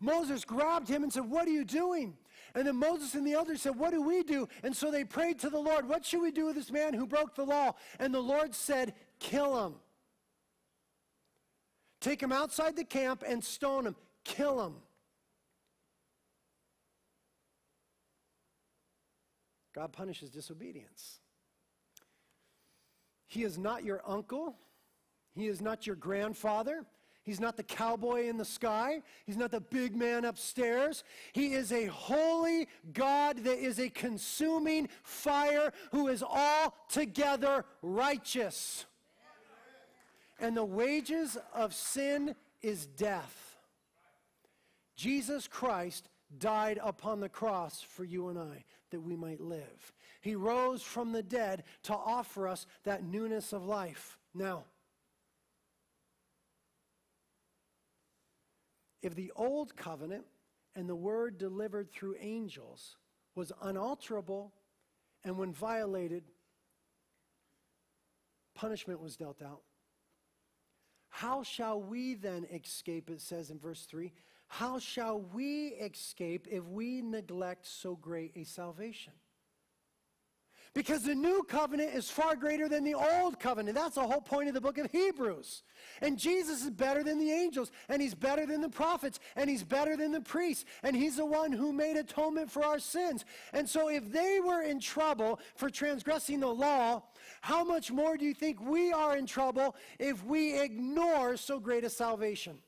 [0.00, 2.16] Moses grabbed him and said, What are you doing?
[2.54, 4.48] And then Moses and the elders said, What do we do?
[4.62, 7.06] And so they prayed to the Lord, What should we do with this man who
[7.06, 7.72] broke the law?
[7.98, 9.74] And the Lord said, Kill him.
[12.00, 13.96] Take him outside the camp and stone him.
[14.24, 14.74] Kill him.
[19.74, 21.18] God punishes disobedience.
[23.26, 24.54] He is not your uncle.
[25.34, 26.84] He is not your grandfather.
[27.24, 29.02] He's not the cowboy in the sky.
[29.24, 31.04] He's not the big man upstairs.
[31.32, 38.84] He is a holy God that is a consuming fire who is altogether righteous.
[40.38, 43.56] And the wages of sin is death.
[44.94, 49.92] Jesus Christ died upon the cross for you and I that we might live.
[50.20, 54.18] He rose from the dead to offer us that newness of life.
[54.34, 54.64] Now,
[59.04, 60.24] If the old covenant
[60.74, 62.96] and the word delivered through angels
[63.36, 64.52] was unalterable,
[65.22, 66.24] and when violated,
[68.54, 69.60] punishment was dealt out,
[71.08, 74.12] how shall we then escape, it says in verse 3?
[74.46, 79.12] how shall we escape if we neglect so great a salvation?
[80.74, 83.76] Because the new covenant is far greater than the old covenant.
[83.76, 85.62] That's the whole point of the book of Hebrews.
[86.02, 89.62] And Jesus is better than the angels, and he's better than the prophets, and he's
[89.62, 93.24] better than the priests, and he's the one who made atonement for our sins.
[93.52, 97.04] And so, if they were in trouble for transgressing the law,
[97.40, 101.84] how much more do you think we are in trouble if we ignore so great
[101.84, 102.58] a salvation?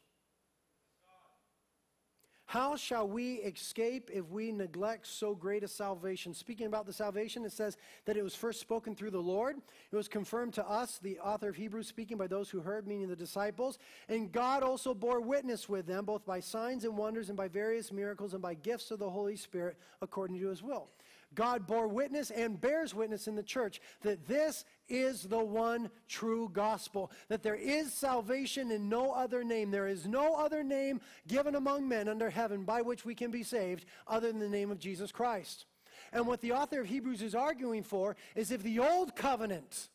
[2.47, 6.33] How shall we escape if we neglect so great a salvation?
[6.33, 9.57] Speaking about the salvation, it says that it was first spoken through the Lord.
[9.91, 13.09] It was confirmed to us, the author of Hebrews, speaking by those who heard, meaning
[13.09, 13.81] the disciples.
[14.09, 17.91] And God also bore witness with them, both by signs and wonders, and by various
[17.91, 20.89] miracles, and by gifts of the Holy Spirit, according to his will.
[21.37, 26.51] God bore witness and bears witness in the church that this is the one true
[26.53, 29.71] gospel, that there is salvation in no other name.
[29.71, 33.45] There is no other name given among men under heaven by which we can be
[33.45, 35.67] saved other than the name of Jesus Christ.
[36.13, 39.89] And what the author of Hebrews is arguing for is if the old covenant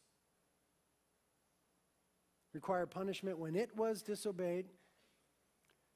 [2.53, 4.67] required punishment when it was disobeyed,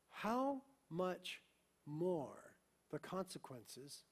[0.09, 1.41] how much
[1.85, 2.53] more
[2.91, 4.03] the consequences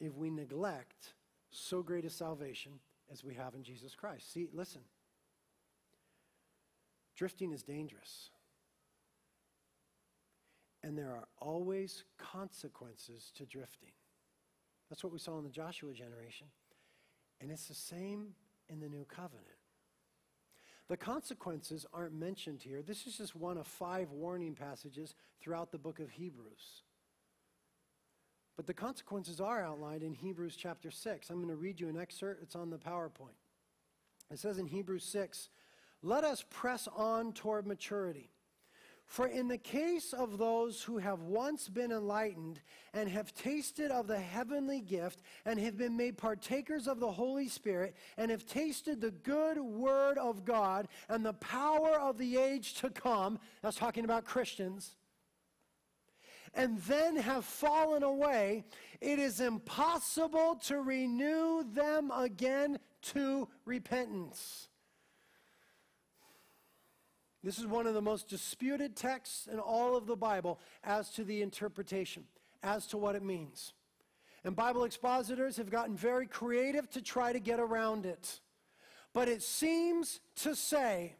[0.00, 1.14] if we neglect
[1.50, 2.72] so great a salvation
[3.10, 4.32] as we have in Jesus Christ.
[4.32, 4.82] See, listen.
[7.16, 8.30] Drifting is dangerous.
[10.84, 13.90] And there are always consequences to drifting.
[14.88, 16.46] That's what we saw in the Joshua generation.
[17.40, 18.34] And it's the same
[18.68, 19.46] in the new covenant.
[20.88, 22.82] The consequences aren't mentioned here.
[22.82, 26.82] This is just one of five warning passages throughout the book of Hebrews.
[28.58, 31.30] But the consequences are outlined in Hebrews chapter 6.
[31.30, 33.38] I'm going to read you an excerpt, it's on the PowerPoint.
[34.32, 35.48] It says in Hebrews 6,
[36.02, 38.32] Let us press on toward maturity.
[39.06, 42.60] For in the case of those who have once been enlightened
[42.92, 47.46] and have tasted of the heavenly gift and have been made partakers of the Holy
[47.46, 52.74] Spirit and have tasted the good word of God and the power of the age
[52.80, 54.96] to come, that's talking about Christians,
[56.58, 58.64] and then have fallen away,
[59.00, 64.68] it is impossible to renew them again to repentance.
[67.44, 71.22] This is one of the most disputed texts in all of the Bible as to
[71.22, 72.24] the interpretation,
[72.64, 73.72] as to what it means.
[74.42, 78.40] And Bible expositors have gotten very creative to try to get around it.
[79.12, 81.14] But it seems to say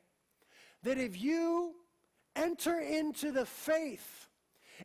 [0.83, 1.77] that if you
[2.35, 4.28] enter into the faith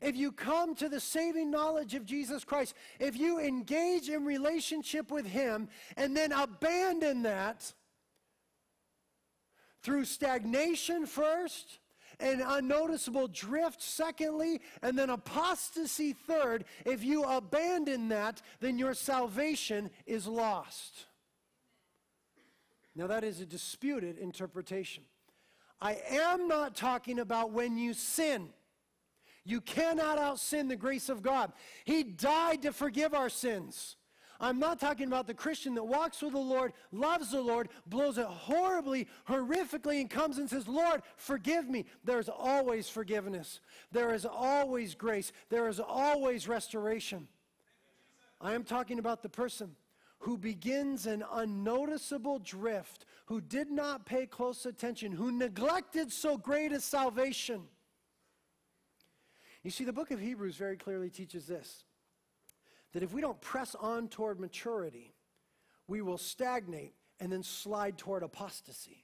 [0.01, 5.11] if you come to the saving knowledge of Jesus Christ, if you engage in relationship
[5.11, 7.73] with Him and then abandon that
[9.81, 11.79] through stagnation first,
[12.19, 16.65] and unnoticeable drift, secondly, and then apostasy, third.
[16.85, 21.05] If you abandon that, then your salvation is lost.
[22.95, 25.03] Now, that is a disputed interpretation.
[25.81, 28.49] I am not talking about when you sin.
[29.45, 31.51] You cannot out sin the grace of God.
[31.85, 33.97] He died to forgive our sins.
[34.39, 38.17] I'm not talking about the Christian that walks with the Lord, loves the Lord, blows
[38.17, 41.85] it horribly, horrifically, and comes and says, Lord, forgive me.
[42.03, 43.61] There's always forgiveness.
[43.91, 45.31] There is always grace.
[45.49, 47.27] There is always restoration.
[48.41, 49.75] I am talking about the person
[50.19, 56.71] who begins an unnoticeable drift, who did not pay close attention, who neglected so great
[56.71, 57.63] a salvation
[59.63, 61.83] you see, the book of Hebrews very clearly teaches this
[62.93, 65.15] that if we don't press on toward maturity,
[65.87, 69.03] we will stagnate and then slide toward apostasy.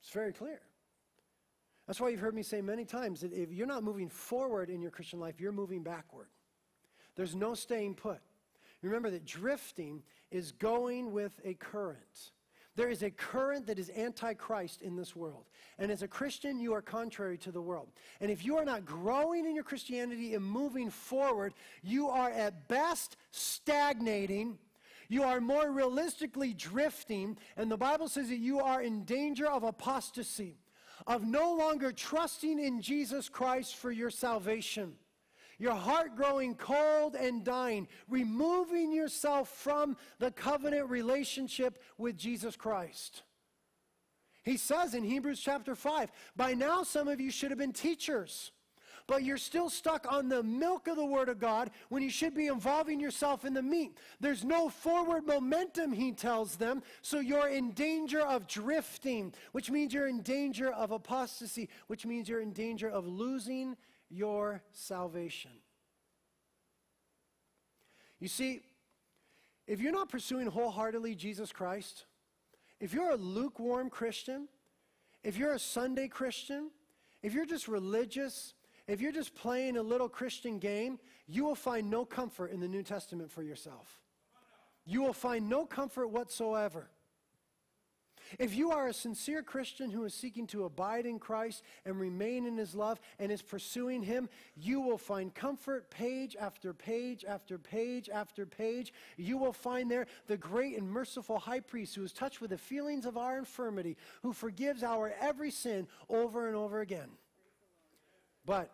[0.00, 0.60] It's very clear.
[1.86, 4.80] That's why you've heard me say many times that if you're not moving forward in
[4.80, 6.28] your Christian life, you're moving backward.
[7.16, 8.20] There's no staying put.
[8.82, 12.32] Remember that drifting is going with a current.
[12.76, 15.44] There is a current that is antichrist in this world.
[15.78, 17.88] And as a Christian, you are contrary to the world.
[18.20, 22.66] And if you are not growing in your Christianity and moving forward, you are at
[22.66, 24.58] best stagnating.
[25.08, 27.36] You are more realistically drifting.
[27.56, 30.56] And the Bible says that you are in danger of apostasy,
[31.06, 34.94] of no longer trusting in Jesus Christ for your salvation
[35.58, 43.22] your heart growing cold and dying, removing yourself from the covenant relationship with Jesus Christ.
[44.42, 48.52] He says in Hebrews chapter 5, by now some of you should have been teachers.
[49.06, 52.34] but you're still stuck on the milk of the Word of God when you should
[52.34, 53.98] be involving yourself in the meat.
[54.20, 59.92] There's no forward momentum, he tells them, so you're in danger of drifting, which means
[59.92, 63.76] you're in danger of apostasy, which means you're in danger of losing
[64.14, 65.50] your salvation.
[68.20, 68.60] You see,
[69.66, 72.06] if you're not pursuing wholeheartedly Jesus Christ,
[72.80, 74.48] if you're a lukewarm Christian,
[75.22, 76.70] if you're a Sunday Christian,
[77.22, 78.54] if you're just religious,
[78.86, 82.68] if you're just playing a little Christian game, you will find no comfort in the
[82.68, 84.00] New Testament for yourself.
[84.84, 86.90] You will find no comfort whatsoever.
[88.38, 92.46] If you are a sincere Christian who is seeking to abide in Christ and remain
[92.46, 97.58] in his love and is pursuing him, you will find comfort page after page after
[97.58, 98.92] page after page.
[99.16, 102.58] You will find there the great and merciful high priest who is touched with the
[102.58, 107.10] feelings of our infirmity, who forgives our every sin over and over again.
[108.46, 108.70] But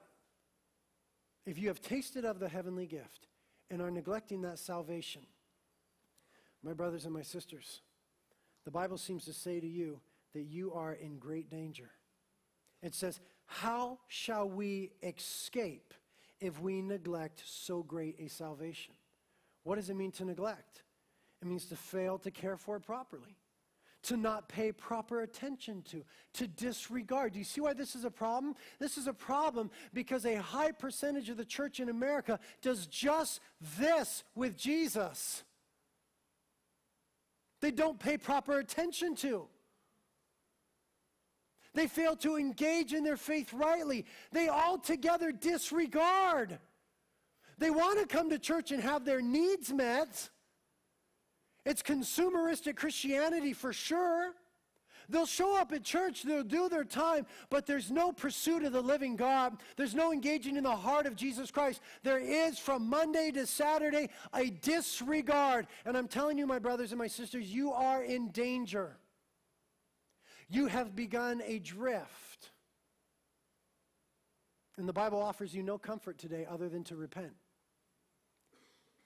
[1.46, 3.26] if you have tasted of the heavenly gift
[3.70, 5.22] and are neglecting that salvation,
[6.62, 7.80] my brothers and my sisters,
[8.65, 10.01] the Bible seems to say to you
[10.35, 11.91] that you are in great danger.
[12.83, 15.95] It says, How shall we escape
[16.41, 18.95] if we neglect so great a salvation?
[19.65, 20.83] What does it mean to neglect?
[21.43, 23.37] It means to fail to care for it properly,
[24.05, 26.03] to not pay proper attention to,
[26.35, 27.33] to disregard.
[27.33, 28.55] Do you see why this is a problem?
[28.79, 33.41] This is a problem because a high percentage of the church in America does just
[33.79, 35.45] this with Jesus
[37.61, 39.47] they don't pay proper attention to.
[41.75, 44.05] They fail to engage in their faith rightly.
[44.33, 46.59] They altogether disregard.
[47.59, 50.31] They want to come to church and have their needs met.
[51.65, 54.33] It's consumeristic Christianity for sure.
[55.11, 58.81] They'll show up at church, they'll do their time, but there's no pursuit of the
[58.81, 59.57] living God.
[59.77, 61.81] There's no engaging in the heart of Jesus Christ.
[62.03, 65.67] There is from Monday to Saturday a disregard.
[65.85, 68.97] And I'm telling you, my brothers and my sisters, you are in danger.
[70.49, 72.51] You have begun a drift.
[74.77, 77.35] And the Bible offers you no comfort today other than to repent.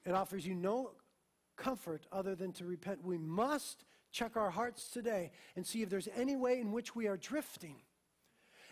[0.05, 0.93] It offers you no
[1.57, 3.05] comfort other than to repent.
[3.05, 3.85] We must
[4.15, 7.77] check our hearts today and see if there's any way in which we are drifting.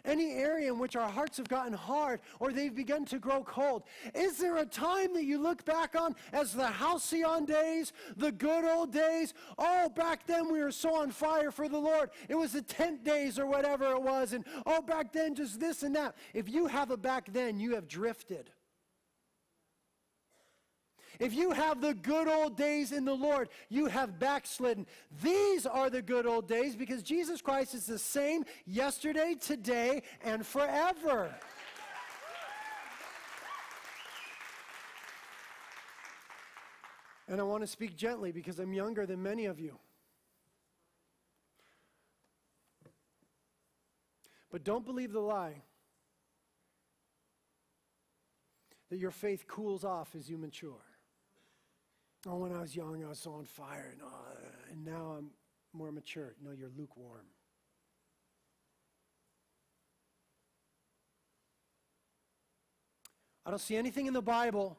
[0.05, 3.85] Any area in which our hearts have gotten hard or they've begun to grow cold.
[4.15, 8.65] Is there a time that you look back on as the halcyon days, the good
[8.65, 9.33] old days?
[9.59, 12.11] Oh, back then we were so on fire for the Lord.
[12.29, 14.33] It was the tent days or whatever it was.
[14.33, 16.17] And oh, back then just this and that.
[16.35, 18.51] If you have a back then, you have drifted.
[21.19, 24.87] If you have the good old days in the Lord, you have backslidden.
[25.23, 30.45] These are the good old days because Jesus Christ is the same yesterday, today, and
[30.47, 31.35] forever.
[37.29, 39.79] And I want to speak gently because I'm younger than many of you.
[44.51, 45.63] But don't believe the lie
[48.91, 50.92] that your faith cools off as you mature.
[52.27, 55.31] Oh, when I was young, I was so on fire, and, uh, and now I'm
[55.73, 56.35] more mature.
[56.41, 57.27] No, you're lukewarm.
[63.45, 64.79] I don't see anything in the Bible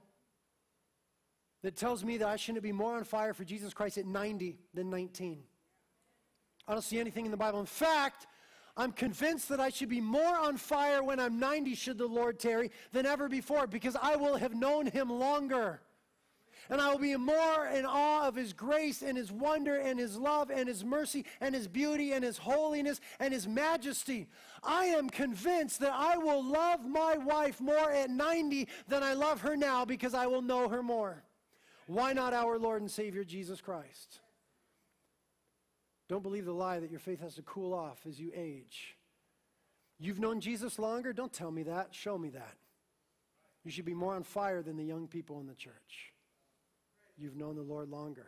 [1.64, 4.58] that tells me that I shouldn't be more on fire for Jesus Christ at 90
[4.74, 5.44] than 19.
[6.66, 7.60] I don't see anything in the Bible.
[7.60, 8.26] In fact,
[8.78, 12.40] I'm convinced that I should be more on fire when I'm 90, should the Lord
[12.40, 15.82] tarry, than ever before, because I will have known him longer
[16.70, 20.18] and I will be more in awe of his grace and his wonder and his
[20.18, 24.28] love and his mercy and his beauty and his holiness and his majesty.
[24.64, 29.42] I am convinced that I will love my wife more at 90 than I love
[29.42, 31.24] her now because I will know her more.
[31.88, 34.22] Why not our Lord and Savior Jesus Christ?
[36.08, 38.96] Don't believe the lie that your faith has to cool off as you age.
[40.00, 41.14] You've known Jesus longer?
[41.14, 41.90] Don't tell me that.
[41.92, 42.56] Show me that.
[43.64, 46.13] You should be more on fire than the young people in the church
[47.18, 48.28] you've known the Lord longer.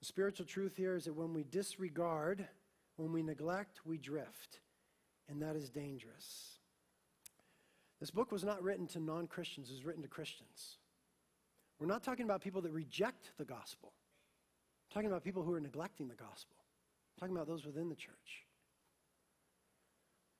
[0.00, 2.46] The spiritual truth here is that when we disregard,
[2.96, 4.60] when we neglect, we drift.
[5.28, 6.58] And that is dangerous.
[8.00, 10.78] This book was not written to non Christians, it was written to Christians.
[11.78, 13.92] We're not talking about people that reject the gospel.
[14.88, 16.56] We're talking about people who are neglecting the gospel.
[17.14, 18.47] We're talking about those within the church.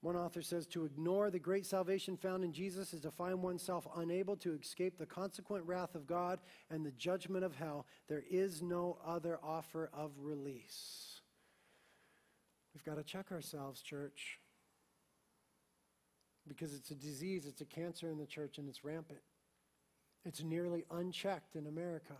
[0.01, 3.85] One author says to ignore the great salvation found in Jesus is to find oneself
[3.97, 6.39] unable to escape the consequent wrath of God
[6.69, 7.85] and the judgment of hell.
[8.07, 11.21] There is no other offer of release.
[12.73, 14.39] We've got to check ourselves, church.
[16.47, 19.19] because it's a disease, it's a cancer in the church, and it's rampant.
[20.25, 22.15] It's nearly unchecked in America.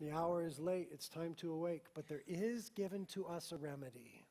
[0.00, 3.56] The hour is late, it's time to awake, but there is given to us a
[3.56, 4.26] remedy.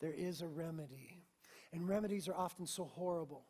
[0.00, 1.24] There is a remedy.
[1.72, 3.44] And remedies are often so horrible.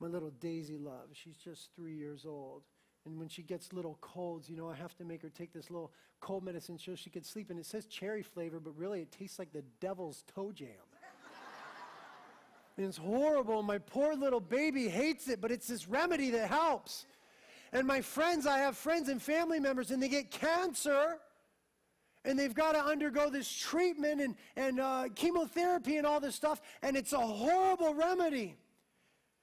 [0.00, 2.62] My little Daisy love, she's just three years old.
[3.04, 5.70] And when she gets little colds, you know, I have to make her take this
[5.70, 7.50] little cold medicine so she can sleep.
[7.50, 10.68] And it says cherry flavor, but really it tastes like the devil's toe jam.
[12.76, 13.62] and it's horrible.
[13.62, 17.06] My poor little baby hates it, but it's this remedy that helps.
[17.72, 21.18] And my friends, I have friends and family members, and they get cancer
[22.28, 26.60] and they've got to undergo this treatment and, and uh, chemotherapy and all this stuff,
[26.82, 28.54] and it's a horrible remedy.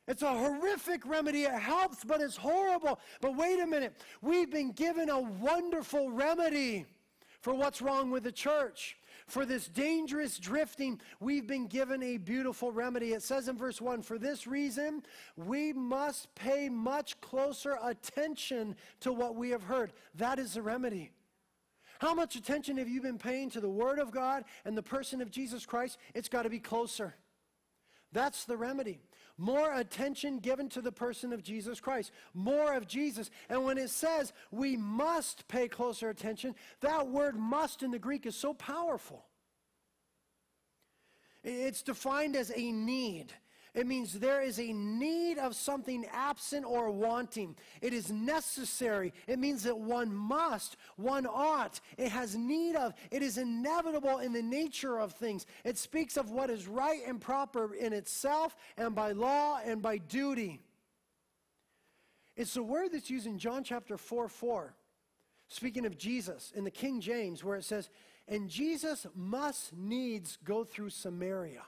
[0.08, 1.46] It's a horrific remedy.
[1.46, 3.00] It helps, but it's horrible.
[3.22, 3.96] But wait a minute.
[4.22, 6.86] We've been given a wonderful remedy
[7.42, 8.98] for what's wrong with the church.
[9.26, 13.14] For this dangerous drifting, we've been given a beautiful remedy.
[13.14, 15.02] It says in verse 1 For this reason,
[15.36, 19.94] we must pay much closer attention to what we have heard.
[20.14, 21.15] That is the remedy.
[22.00, 25.22] How much attention have you been paying to the Word of God and the person
[25.22, 25.98] of Jesus Christ?
[26.14, 27.16] It's got to be closer.
[28.12, 29.00] That's the remedy.
[29.38, 32.12] More attention given to the person of Jesus Christ.
[32.34, 33.30] More of Jesus.
[33.50, 38.26] And when it says we must pay closer attention, that word must in the Greek
[38.26, 39.26] is so powerful.
[41.44, 43.34] It's defined as a need.
[43.76, 47.58] It means there is a need of something absent or wanting.
[47.82, 49.14] It is necessary.
[49.28, 51.82] It means that one must, one ought.
[51.98, 52.94] It has need of.
[53.12, 55.46] It is inevitable in the nature of things.
[55.66, 59.98] It speaks of what is right and proper in itself and by law and by
[59.98, 60.62] duty.
[62.38, 64.74] It's the word that's used in John chapter 4 4,
[65.50, 67.90] speaking of Jesus in the King James, where it says,
[68.26, 71.64] And Jesus must needs go through Samaria.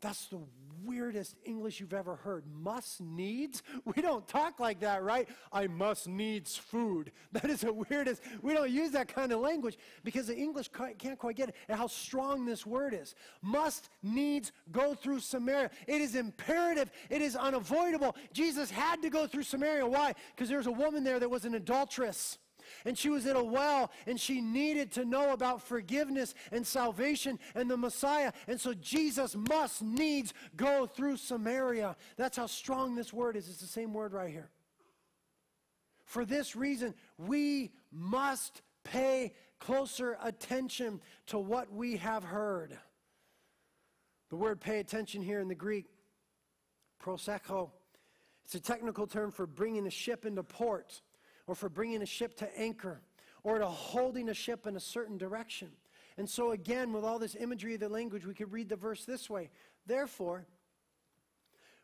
[0.00, 0.40] That's the
[0.84, 2.44] weirdest English you've ever heard.
[2.46, 3.62] Must needs?
[3.84, 5.28] We don't talk like that, right?
[5.52, 7.12] I must needs food.
[7.32, 8.22] That is the weirdest.
[8.42, 11.78] We don't use that kind of language because the English can't quite get it and
[11.78, 13.14] how strong this word is.
[13.42, 15.70] Must needs go through Samaria.
[15.86, 18.16] It is imperative, it is unavoidable.
[18.32, 19.86] Jesus had to go through Samaria.
[19.86, 20.14] Why?
[20.34, 22.38] Because there was a woman there that was an adulteress
[22.84, 27.38] and she was at a well and she needed to know about forgiveness and salvation
[27.54, 28.32] and the Messiah.
[28.46, 31.96] And so Jesus must needs go through Samaria.
[32.16, 33.48] That's how strong this word is.
[33.48, 34.50] It's the same word right here.
[36.04, 42.78] For this reason, we must pay closer attention to what we have heard.
[44.30, 45.86] The word pay attention here in the Greek,
[47.02, 47.70] proseko,
[48.48, 51.02] it's a technical term for bringing a ship into port
[51.48, 53.00] or for bringing a ship to anchor
[53.42, 55.70] or to holding a ship in a certain direction.
[56.16, 59.04] And so, again, with all this imagery of the language, we could read the verse
[59.04, 59.50] this way
[59.86, 60.46] Therefore,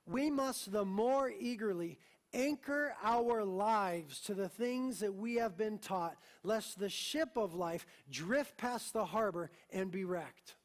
[0.07, 1.99] we must the more eagerly
[2.35, 7.55] anchor our lives to the things that we have been taught, lest the ship of
[7.55, 10.57] life drift past the harbor and be wrecked.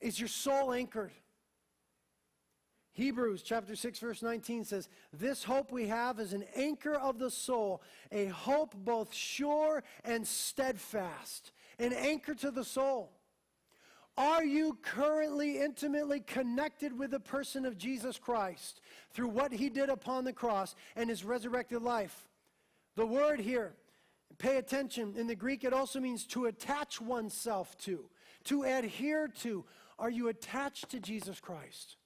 [0.00, 1.12] Is your soul anchored?
[3.00, 7.30] Hebrews chapter 6 verse 19 says, "This hope we have is an anchor of the
[7.30, 7.82] soul,
[8.12, 13.18] a hope both sure and steadfast, an anchor to the soul."
[14.18, 18.82] Are you currently intimately connected with the person of Jesus Christ
[19.12, 22.28] through what he did upon the cross and his resurrected life?
[22.96, 23.76] The word here,
[24.36, 28.10] pay attention, in the Greek it also means to attach oneself to,
[28.44, 29.64] to adhere to.
[29.98, 31.96] Are you attached to Jesus Christ?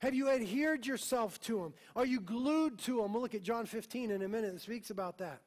[0.00, 1.74] Have you adhered yourself to him?
[1.94, 3.12] Are you glued to him?
[3.12, 4.54] We'll look at John 15 in a minute.
[4.54, 5.42] It speaks about that.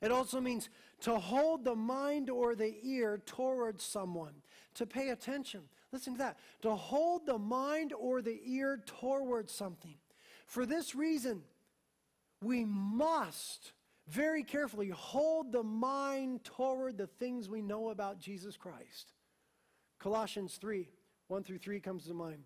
[0.00, 0.68] It also means
[1.00, 4.34] to hold the mind or the ear towards someone,
[4.74, 5.62] to pay attention.
[5.90, 6.38] Listen to that.
[6.62, 9.96] To hold the mind or the ear towards something.
[10.46, 11.42] For this reason,
[12.42, 13.72] we must
[14.08, 19.12] very carefully hold the mind toward the things we know about Jesus Christ.
[19.98, 20.88] Colossians 3
[21.28, 22.44] 1 through 3 comes to mind.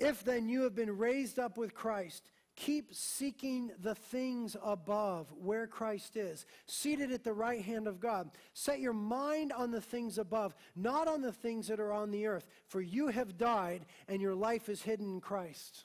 [0.00, 5.66] If then you have been raised up with Christ, keep seeking the things above where
[5.66, 8.30] Christ is, seated at the right hand of God.
[8.54, 12.26] Set your mind on the things above, not on the things that are on the
[12.26, 15.84] earth, for you have died and your life is hidden in Christ.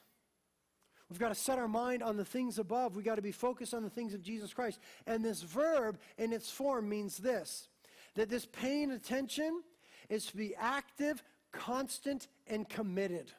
[1.09, 2.95] We've got to set our mind on the things above.
[2.95, 4.80] We've got to be focused on the things of Jesus Christ.
[5.05, 7.68] And this verb in its form means this
[8.16, 9.61] that this paying attention
[10.07, 13.34] is to be active, constant, and committed.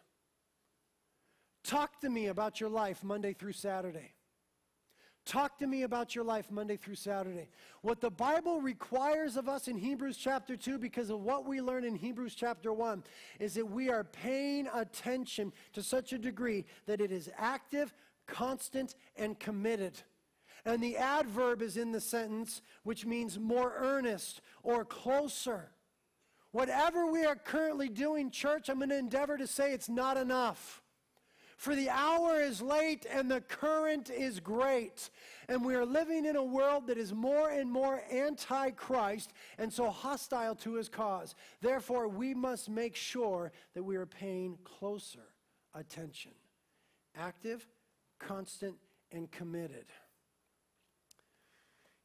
[1.66, 4.12] Talk to me about your life Monday through Saturday.
[5.24, 7.48] Talk to me about your life Monday through Saturday.
[7.82, 11.82] What the Bible requires of us in Hebrews chapter 2, because of what we learn
[11.82, 13.02] in Hebrews chapter 1,
[13.40, 17.92] is that we are paying attention to such a degree that it is active,
[18.28, 20.00] constant, and committed.
[20.64, 25.70] And the adverb is in the sentence, which means more earnest or closer.
[26.52, 30.84] Whatever we are currently doing, church, I'm going to endeavor to say it's not enough.
[31.56, 35.08] For the hour is late and the current is great.
[35.48, 39.72] And we are living in a world that is more and more anti Christ and
[39.72, 41.34] so hostile to his cause.
[41.62, 45.32] Therefore, we must make sure that we are paying closer
[45.74, 46.32] attention.
[47.16, 47.66] Active,
[48.18, 48.76] constant,
[49.10, 49.86] and committed.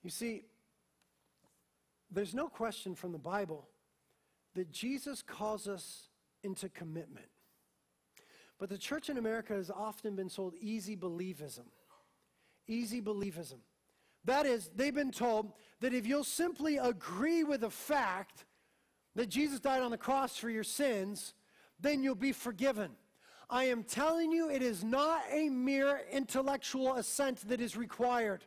[0.02, 0.46] You see,
[2.10, 3.68] there's no question from the Bible
[4.56, 6.08] that Jesus calls us
[6.44, 7.28] into commitment.
[8.62, 11.66] But the church in America has often been sold easy believism.
[12.68, 13.58] Easy believism.
[14.24, 18.46] That is, they've been told that if you'll simply agree with the fact
[19.16, 21.34] that Jesus died on the cross for your sins,
[21.80, 22.92] then you'll be forgiven.
[23.50, 28.46] I am telling you, it is not a mere intellectual assent that is required.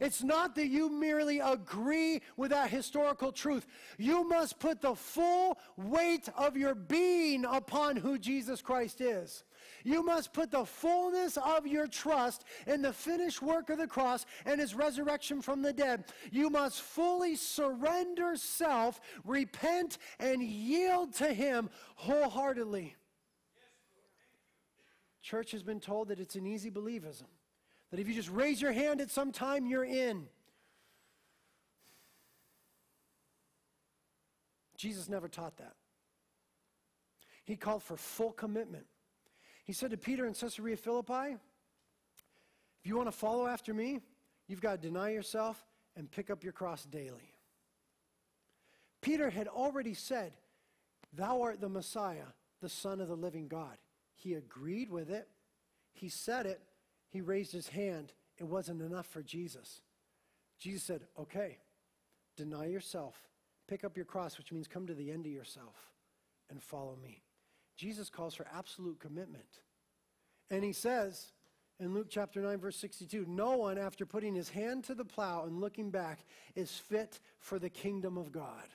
[0.00, 3.66] It's not that you merely agree with that historical truth.
[3.98, 9.44] You must put the full weight of your being upon who Jesus Christ is.
[9.84, 14.26] You must put the fullness of your trust in the finished work of the cross
[14.44, 16.04] and his resurrection from the dead.
[16.30, 22.96] You must fully surrender self, repent, and yield to him wholeheartedly.
[25.22, 27.26] Church has been told that it's an easy believism.
[27.96, 30.26] That if you just raise your hand at some time, you're in.
[34.76, 35.72] Jesus never taught that.
[37.46, 38.84] He called for full commitment.
[39.64, 41.38] He said to Peter in Caesarea Philippi,
[42.80, 44.00] if you want to follow after me,
[44.46, 45.64] you've got to deny yourself
[45.96, 47.32] and pick up your cross daily.
[49.00, 50.34] Peter had already said,
[51.14, 52.26] Thou art the Messiah,
[52.60, 53.78] the Son of the living God.
[54.16, 55.28] He agreed with it,
[55.94, 56.60] he said it,
[57.10, 58.12] he raised his hand.
[58.38, 59.80] It wasn't enough for Jesus.
[60.58, 61.58] Jesus said, Okay,
[62.36, 63.14] deny yourself,
[63.68, 65.92] pick up your cross, which means come to the end of yourself
[66.50, 67.22] and follow me.
[67.76, 69.60] Jesus calls for absolute commitment.
[70.50, 71.32] And he says
[71.78, 75.44] in Luke chapter 9, verse 62 No one, after putting his hand to the plow
[75.44, 78.68] and looking back, is fit for the kingdom of God.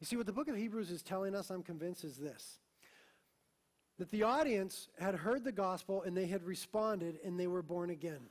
[0.00, 2.58] You see, what the book of Hebrews is telling us, I'm convinced, is this
[3.98, 7.90] that the audience had heard the gospel and they had responded and they were born
[7.90, 8.28] again.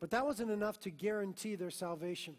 [0.00, 2.36] But that wasn't enough to guarantee their salvation.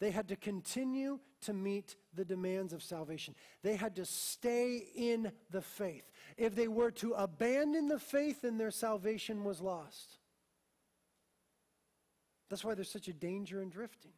[0.00, 3.34] They had to continue to meet the demands of salvation.
[3.62, 6.04] They had to stay in the faith.
[6.36, 10.18] If they were to abandon the faith, then their salvation was lost.
[12.48, 14.12] That's why there's such a danger in drifting.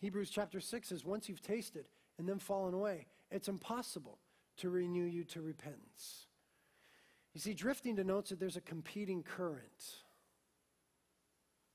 [0.00, 1.86] Hebrews chapter 6 says, once you've tasted
[2.18, 4.18] and then fallen away, it's impossible
[4.58, 6.26] to renew you to repentance.
[7.34, 10.02] You see, drifting denotes that there's a competing current.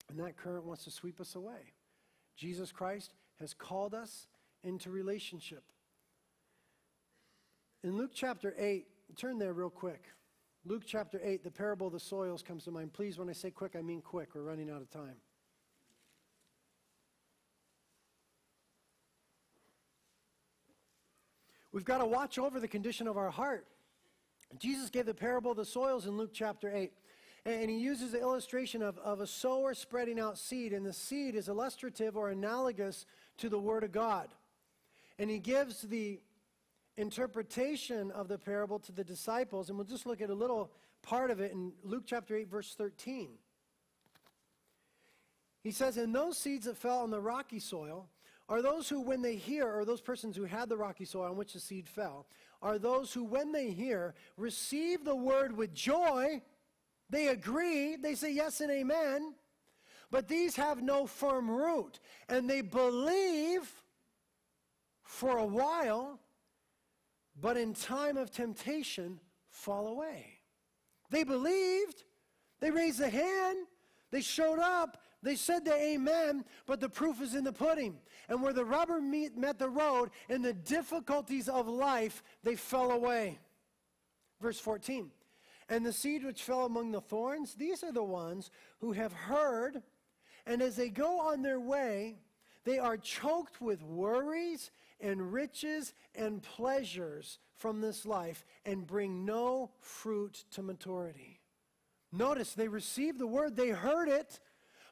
[0.09, 1.73] And that current wants to sweep us away.
[2.36, 4.27] Jesus Christ has called us
[4.63, 5.63] into relationship.
[7.84, 10.05] In Luke chapter 8, turn there real quick.
[10.65, 12.93] Luke chapter 8, the parable of the soils comes to mind.
[12.93, 14.36] Please, when I say quick, I mean quick.
[14.36, 15.15] We're running out of time.
[21.80, 23.65] We've got to watch over the condition of our heart.
[24.57, 26.91] Jesus gave the parable of the soils in Luke chapter 8.
[27.45, 31.36] And he uses the illustration of, of a sower spreading out seed, and the seed
[31.36, 33.05] is illustrative or analogous
[33.38, 34.27] to the Word of God.
[35.19, 36.19] And he gives the
[36.97, 41.32] interpretation of the parable to the disciples, and we'll just look at a little part
[41.32, 43.30] of it in Luke chapter 8, verse 13.
[45.63, 48.09] He says, And those seeds that fell on the rocky soil,
[48.50, 51.38] are those who, when they hear, or those persons who had the rocky soil on
[51.38, 52.26] which the seed fell,
[52.62, 56.41] are those who, when they hear, receive the word with joy.
[57.12, 59.36] They agree, they say yes and amen,
[60.12, 62.00] but these have no firm root.
[62.28, 63.72] And they believe
[65.04, 66.20] for a while,
[67.39, 69.20] but in time of temptation,
[69.50, 70.39] fall away.
[71.12, 72.04] They believed,
[72.60, 73.60] they raised a hand,
[74.12, 77.97] they showed up, they said the amen, but the proof is in the pudding.
[78.30, 82.91] And where the rubber meet, met the road, in the difficulties of life, they fell
[82.91, 83.39] away.
[84.41, 85.11] Verse 14.
[85.67, 88.49] And the seed which fell among the thorns, these are the ones
[88.80, 89.84] who have heard,
[90.45, 92.15] and as they go on their way,
[92.63, 99.72] they are choked with worries and riches and pleasures from this life and bring no
[99.80, 101.39] fruit to maturity.
[102.11, 104.39] Notice they received the word, they heard it,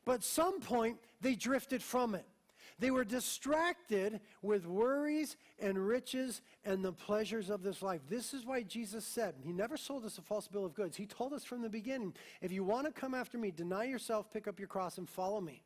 [0.08, 2.26] but some point they drifted from it.
[2.80, 8.00] They were distracted with worries and riches and the pleasures of this life.
[8.08, 10.96] This is why Jesus said, He never sold us a false bill of goods.
[10.96, 14.32] He told us from the beginning if you want to come after me, deny yourself,
[14.32, 15.62] pick up your cross, and follow me.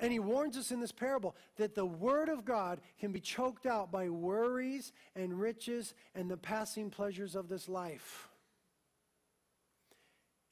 [0.00, 3.66] And he warns us in this parable that the Word of God can be choked
[3.66, 8.28] out by worries and riches and the passing pleasures of this life.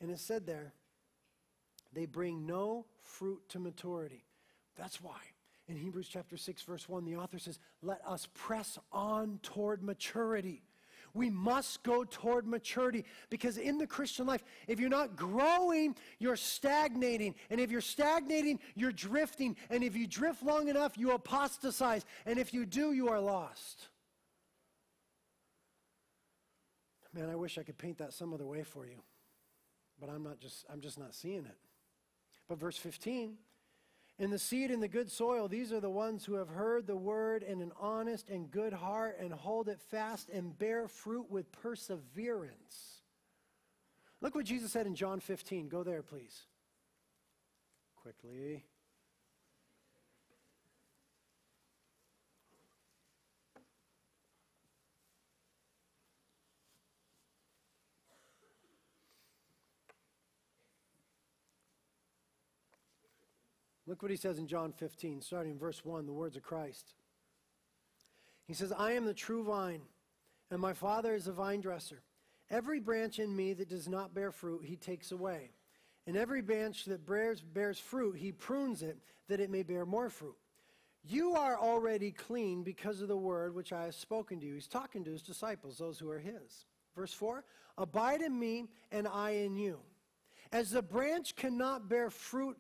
[0.01, 0.73] And it said there,
[1.93, 4.25] they bring no fruit to maturity.
[4.77, 5.19] That's why.
[5.69, 10.63] In Hebrews chapter 6, verse 1, the author says, Let us press on toward maturity.
[11.13, 16.37] We must go toward maturity because in the Christian life, if you're not growing, you're
[16.37, 17.35] stagnating.
[17.51, 19.57] And if you're stagnating, you're drifting.
[19.71, 22.05] And if you drift long enough, you apostatize.
[22.27, 23.89] And if you do, you are lost.
[27.13, 29.03] Man, I wish I could paint that some other way for you.
[30.01, 31.57] But I'm not just I'm just not seeing it.
[32.51, 33.37] But verse 15
[34.19, 36.97] in the seed in the good soil, these are the ones who have heard the
[36.97, 41.51] word in an honest and good heart and hold it fast and bear fruit with
[41.53, 43.01] perseverance.
[44.21, 45.69] Look what Jesus said in John 15.
[45.69, 46.43] Go there, please.
[48.03, 48.65] Quickly.
[63.91, 66.95] Look what he says in John 15, starting in verse 1, the words of Christ.
[68.47, 69.81] He says, I am the true vine,
[70.49, 72.01] and my Father is a vine dresser.
[72.51, 75.51] Every branch in me that does not bear fruit, he takes away.
[76.07, 80.09] And every branch that bears, bears fruit, he prunes it, that it may bear more
[80.09, 80.37] fruit.
[81.03, 84.55] You are already clean because of the word which I have spoken to you.
[84.55, 86.65] He's talking to his disciples, those who are his.
[86.95, 87.43] Verse 4
[87.77, 89.81] Abide in me, and I in you.
[90.53, 92.57] As the branch cannot bear fruit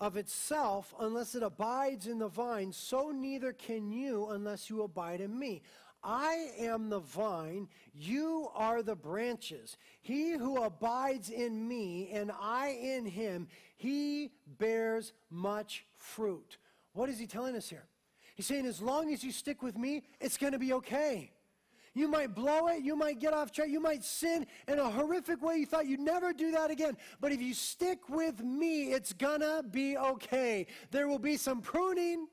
[0.00, 5.20] of itself unless it abides in the vine, so neither can you unless you abide
[5.20, 5.62] in me.
[6.02, 9.76] I am the vine, you are the branches.
[10.00, 16.58] He who abides in me and I in him, he bears much fruit.
[16.92, 17.86] What is he telling us here?
[18.36, 21.32] He's saying, as long as you stick with me, it's going to be okay.
[21.98, 22.84] You might blow it.
[22.84, 23.68] You might get off track.
[23.68, 25.56] You might sin in a horrific way.
[25.56, 26.96] You thought you'd never do that again.
[27.20, 30.68] But if you stick with me, it's gonna be okay.
[30.92, 32.28] There will be some pruning,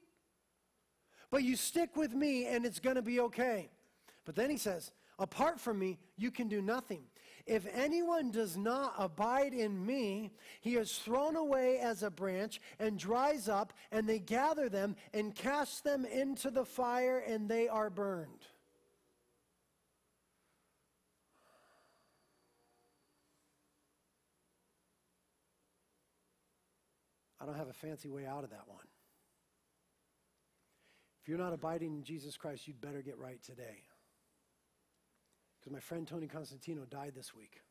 [1.31, 3.71] but you stick with me and it's gonna be okay.
[4.23, 7.01] But then he says, apart from me, you can do nothing.
[7.47, 12.99] If anyone does not abide in me, he is thrown away as a branch and
[12.99, 17.89] dries up, and they gather them and cast them into the fire, and they are
[17.89, 18.47] burned.
[27.45, 28.87] I don't have a fancy way out of that one.
[31.21, 33.83] If you're not abiding in Jesus Christ, you'd better get right today.
[35.59, 37.61] Because my friend Tony Constantino died this week.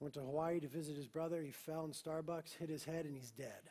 [0.00, 1.40] Went to Hawaii to visit his brother.
[1.40, 3.70] He fell in Starbucks, hit his head, and he's dead.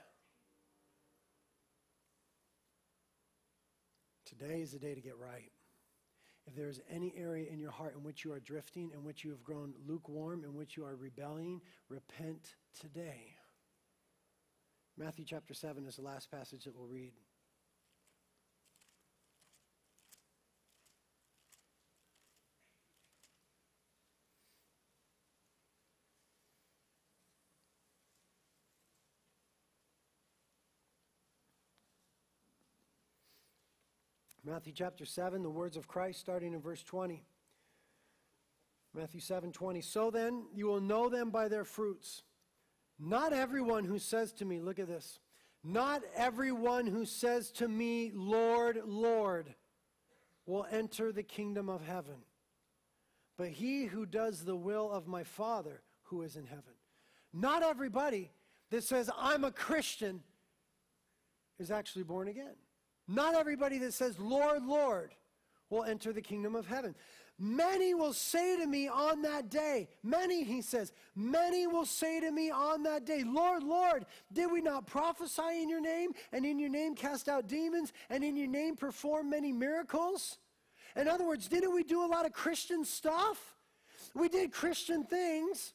[4.26, 5.52] Today is the day to get right.
[6.48, 9.26] If there is any area in your heart in which you are drifting, in which
[9.26, 13.36] you have grown lukewarm, in which you are rebelling, repent today.
[14.96, 17.14] Matthew chapter 7 is the last passage that we'll read.
[34.46, 37.24] Matthew chapter 7, the words of Christ starting in verse 20.
[38.94, 39.82] Matthew 7 20.
[39.82, 42.22] So then, you will know them by their fruits.
[43.06, 45.20] Not everyone who says to me, look at this,
[45.62, 49.54] not everyone who says to me, Lord, Lord,
[50.46, 52.16] will enter the kingdom of heaven,
[53.38, 56.74] but he who does the will of my Father who is in heaven.
[57.34, 58.32] Not everybody
[58.72, 60.22] that says, I'm a Christian,
[61.60, 62.56] is actually born again.
[63.08, 65.12] Not everybody that says, Lord, Lord,
[65.70, 66.96] will enter the kingdom of heaven.
[67.40, 72.32] Many will say to me on that day, many, he says, many will say to
[72.32, 76.60] me on that day, Lord, Lord, did we not prophesy in your name, and in
[76.60, 80.38] your name cast out demons, and in your name perform many miracles?
[80.96, 83.56] In other words, didn't we do a lot of Christian stuff?
[84.14, 85.74] We did Christian things.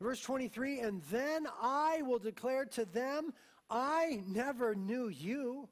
[0.00, 3.32] Verse 23 And then I will declare to them,
[3.68, 5.68] I never knew you.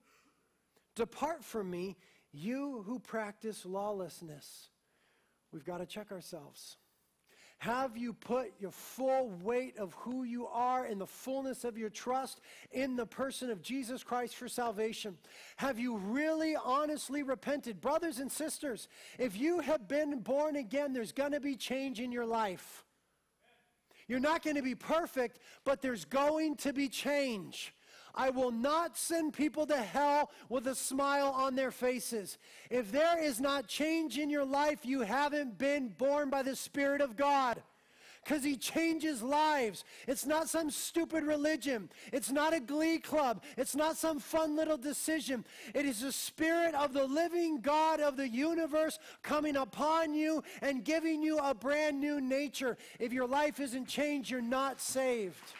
[0.96, 1.96] Depart from me,
[2.32, 4.70] you who practice lawlessness.
[5.54, 6.78] We've got to check ourselves.
[7.58, 11.90] Have you put your full weight of who you are and the fullness of your
[11.90, 12.40] trust
[12.72, 15.16] in the person of Jesus Christ for salvation?
[15.56, 17.80] Have you really honestly repented?
[17.80, 22.10] Brothers and sisters, if you have been born again, there's going to be change in
[22.10, 22.84] your life.
[24.08, 27.72] You're not going to be perfect, but there's going to be change.
[28.14, 32.38] I will not send people to hell with a smile on their faces.
[32.70, 37.00] If there is not change in your life, you haven't been born by the Spirit
[37.00, 37.62] of God.
[38.24, 39.84] Because he changes lives.
[40.08, 41.90] It's not some stupid religion.
[42.10, 43.42] It's not a glee club.
[43.58, 45.44] It's not some fun little decision.
[45.74, 50.84] It is the Spirit of the living God of the universe coming upon you and
[50.84, 52.78] giving you a brand new nature.
[52.98, 55.52] If your life isn't changed, you're not saved.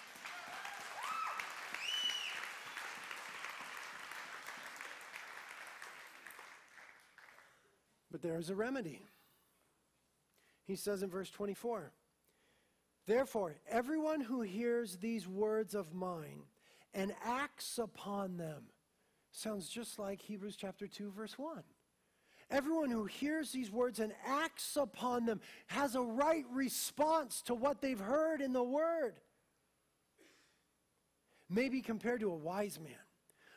[8.14, 9.00] But there is a remedy.
[10.68, 11.90] He says in verse 24
[13.08, 16.44] Therefore, everyone who hears these words of mine
[16.94, 18.66] and acts upon them
[19.32, 21.64] sounds just like Hebrews chapter 2, verse 1.
[22.52, 27.80] Everyone who hears these words and acts upon them has a right response to what
[27.80, 29.14] they've heard in the word.
[31.50, 33.03] Maybe compared to a wise man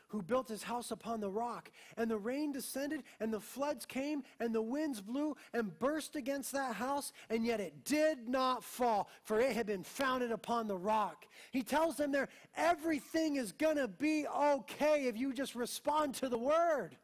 [0.08, 1.72] who built his house upon the rock.
[1.98, 6.52] And the rain descended, and the floods came, and the winds blew and burst against
[6.54, 10.78] that house, and yet it did not fall, for it had been founded upon the
[10.78, 11.26] rock.
[11.52, 16.30] He tells them there, everything is going to be okay if you just respond to
[16.30, 16.98] the word.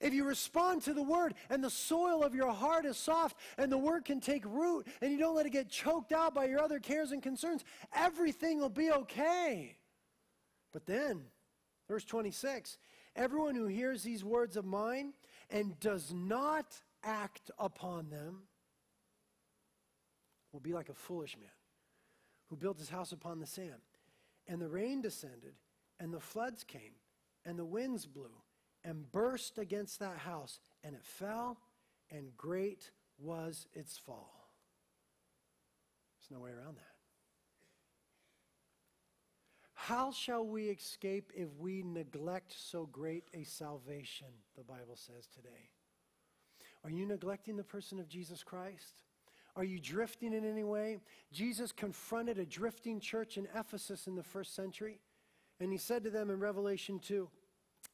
[0.00, 3.72] If you respond to the word and the soil of your heart is soft and
[3.72, 6.60] the word can take root and you don't let it get choked out by your
[6.60, 7.64] other cares and concerns,
[7.94, 9.76] everything will be okay.
[10.74, 11.22] But then
[11.88, 12.78] Verse 26
[13.16, 15.12] Everyone who hears these words of mine
[15.50, 18.42] and does not act upon them
[20.52, 21.50] will be like a foolish man
[22.48, 23.82] who built his house upon the sand.
[24.46, 25.54] And the rain descended,
[25.98, 26.92] and the floods came,
[27.44, 28.30] and the winds blew,
[28.84, 31.58] and burst against that house, and it fell,
[32.10, 34.50] and great was its fall.
[36.18, 36.93] There's no way around that.
[39.86, 45.68] How shall we escape if we neglect so great a salvation, the Bible says today?
[46.84, 49.02] Are you neglecting the person of Jesus Christ?
[49.56, 51.00] Are you drifting in any way?
[51.32, 55.00] Jesus confronted a drifting church in Ephesus in the first century,
[55.60, 57.28] and he said to them in Revelation 2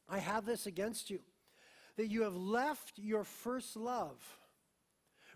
[0.07, 1.19] I have this against you,
[1.97, 4.39] that you have left your first love.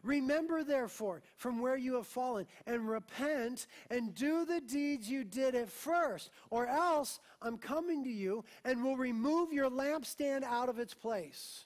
[0.05, 5.55] Remember, therefore, from where you have fallen, and repent and do the deeds you did
[5.55, 10.77] at first, or else I'm coming to you and will remove your lampstand out of
[10.77, 11.65] its place,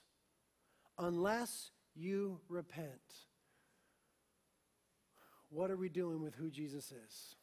[0.98, 2.92] unless you repent.
[5.50, 7.36] What are we doing with who Jesus is?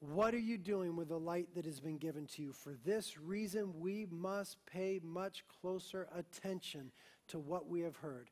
[0.00, 2.52] What are you doing with the light that has been given to you?
[2.52, 6.92] For this reason, we must pay much closer attention
[7.28, 8.30] to what we have heard,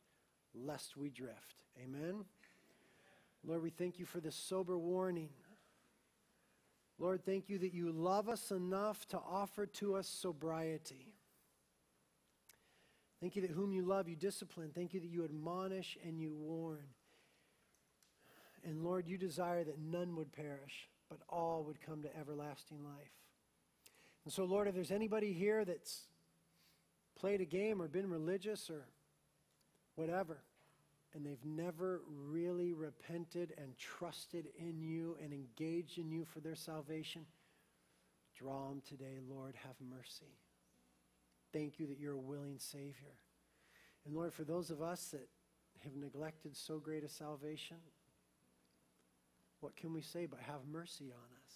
[0.55, 1.62] lest we drift.
[1.81, 2.25] Amen.
[3.45, 5.31] Lord, we thank you for this sober warning.
[6.99, 11.15] Lord, thank you that you love us enough to offer to us sobriety.
[13.21, 14.71] Thank you that whom you love, you discipline.
[14.75, 16.87] Thank you that you admonish and you warn.
[18.65, 23.13] And Lord, you desire that none would perish, but all would come to everlasting life.
[24.25, 26.07] And so, Lord, if there's anybody here that's
[27.19, 28.87] played a game or been religious or
[29.97, 30.39] whatever,
[31.15, 36.55] and they've never really repented and trusted in you and engaged in you for their
[36.55, 37.27] salvation,
[38.37, 39.55] draw them today, Lord.
[39.63, 40.39] Have mercy.
[41.53, 43.17] Thank you that you're a willing Savior.
[44.07, 45.29] And Lord, for those of us that
[45.85, 47.77] have neglected so great a salvation,
[49.61, 51.55] what can we say but have mercy on us?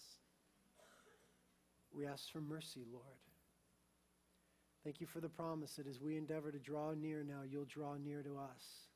[1.92, 3.04] We ask for mercy, Lord.
[4.84, 7.96] Thank you for the promise that as we endeavor to draw near now, you'll draw
[7.96, 8.86] near to us.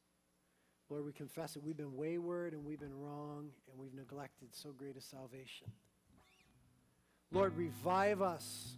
[0.90, 4.70] Lord, we confess that we've been wayward and we've been wrong and we've neglected so
[4.76, 5.68] great a salvation.
[7.30, 8.74] Lord, revive us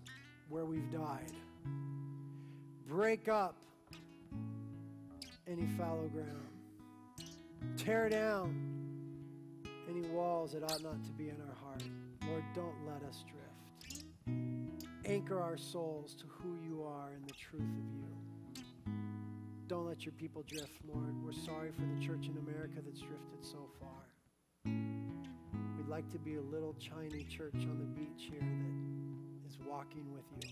[0.50, 1.32] where we've died.
[2.86, 3.56] Break up
[5.46, 7.32] any fallow ground.
[7.78, 8.54] Tear down
[9.88, 11.82] any walls that ought not to be in our heart.
[12.28, 14.04] Lord, don't let us drift.
[15.06, 18.31] Anchor our souls to who you are and the truth of you
[19.72, 21.14] don't let your people drift, Lord.
[21.24, 24.04] We're sorry for the church in America that's drifted so far.
[24.66, 30.12] We'd like to be a little tiny church on the beach here that is walking
[30.12, 30.50] with you.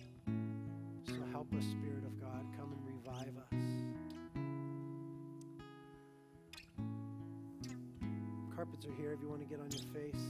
[1.06, 3.60] So help us, Spirit of God, come and revive us.
[8.56, 10.24] Carpets are here if you want to get on your face.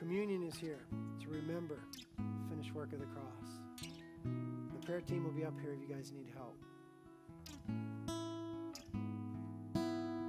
[0.00, 0.84] Communion is here
[1.22, 1.78] to remember
[2.18, 3.65] the finished work of the cross
[4.86, 6.54] prayer team will be up here if you guys need help.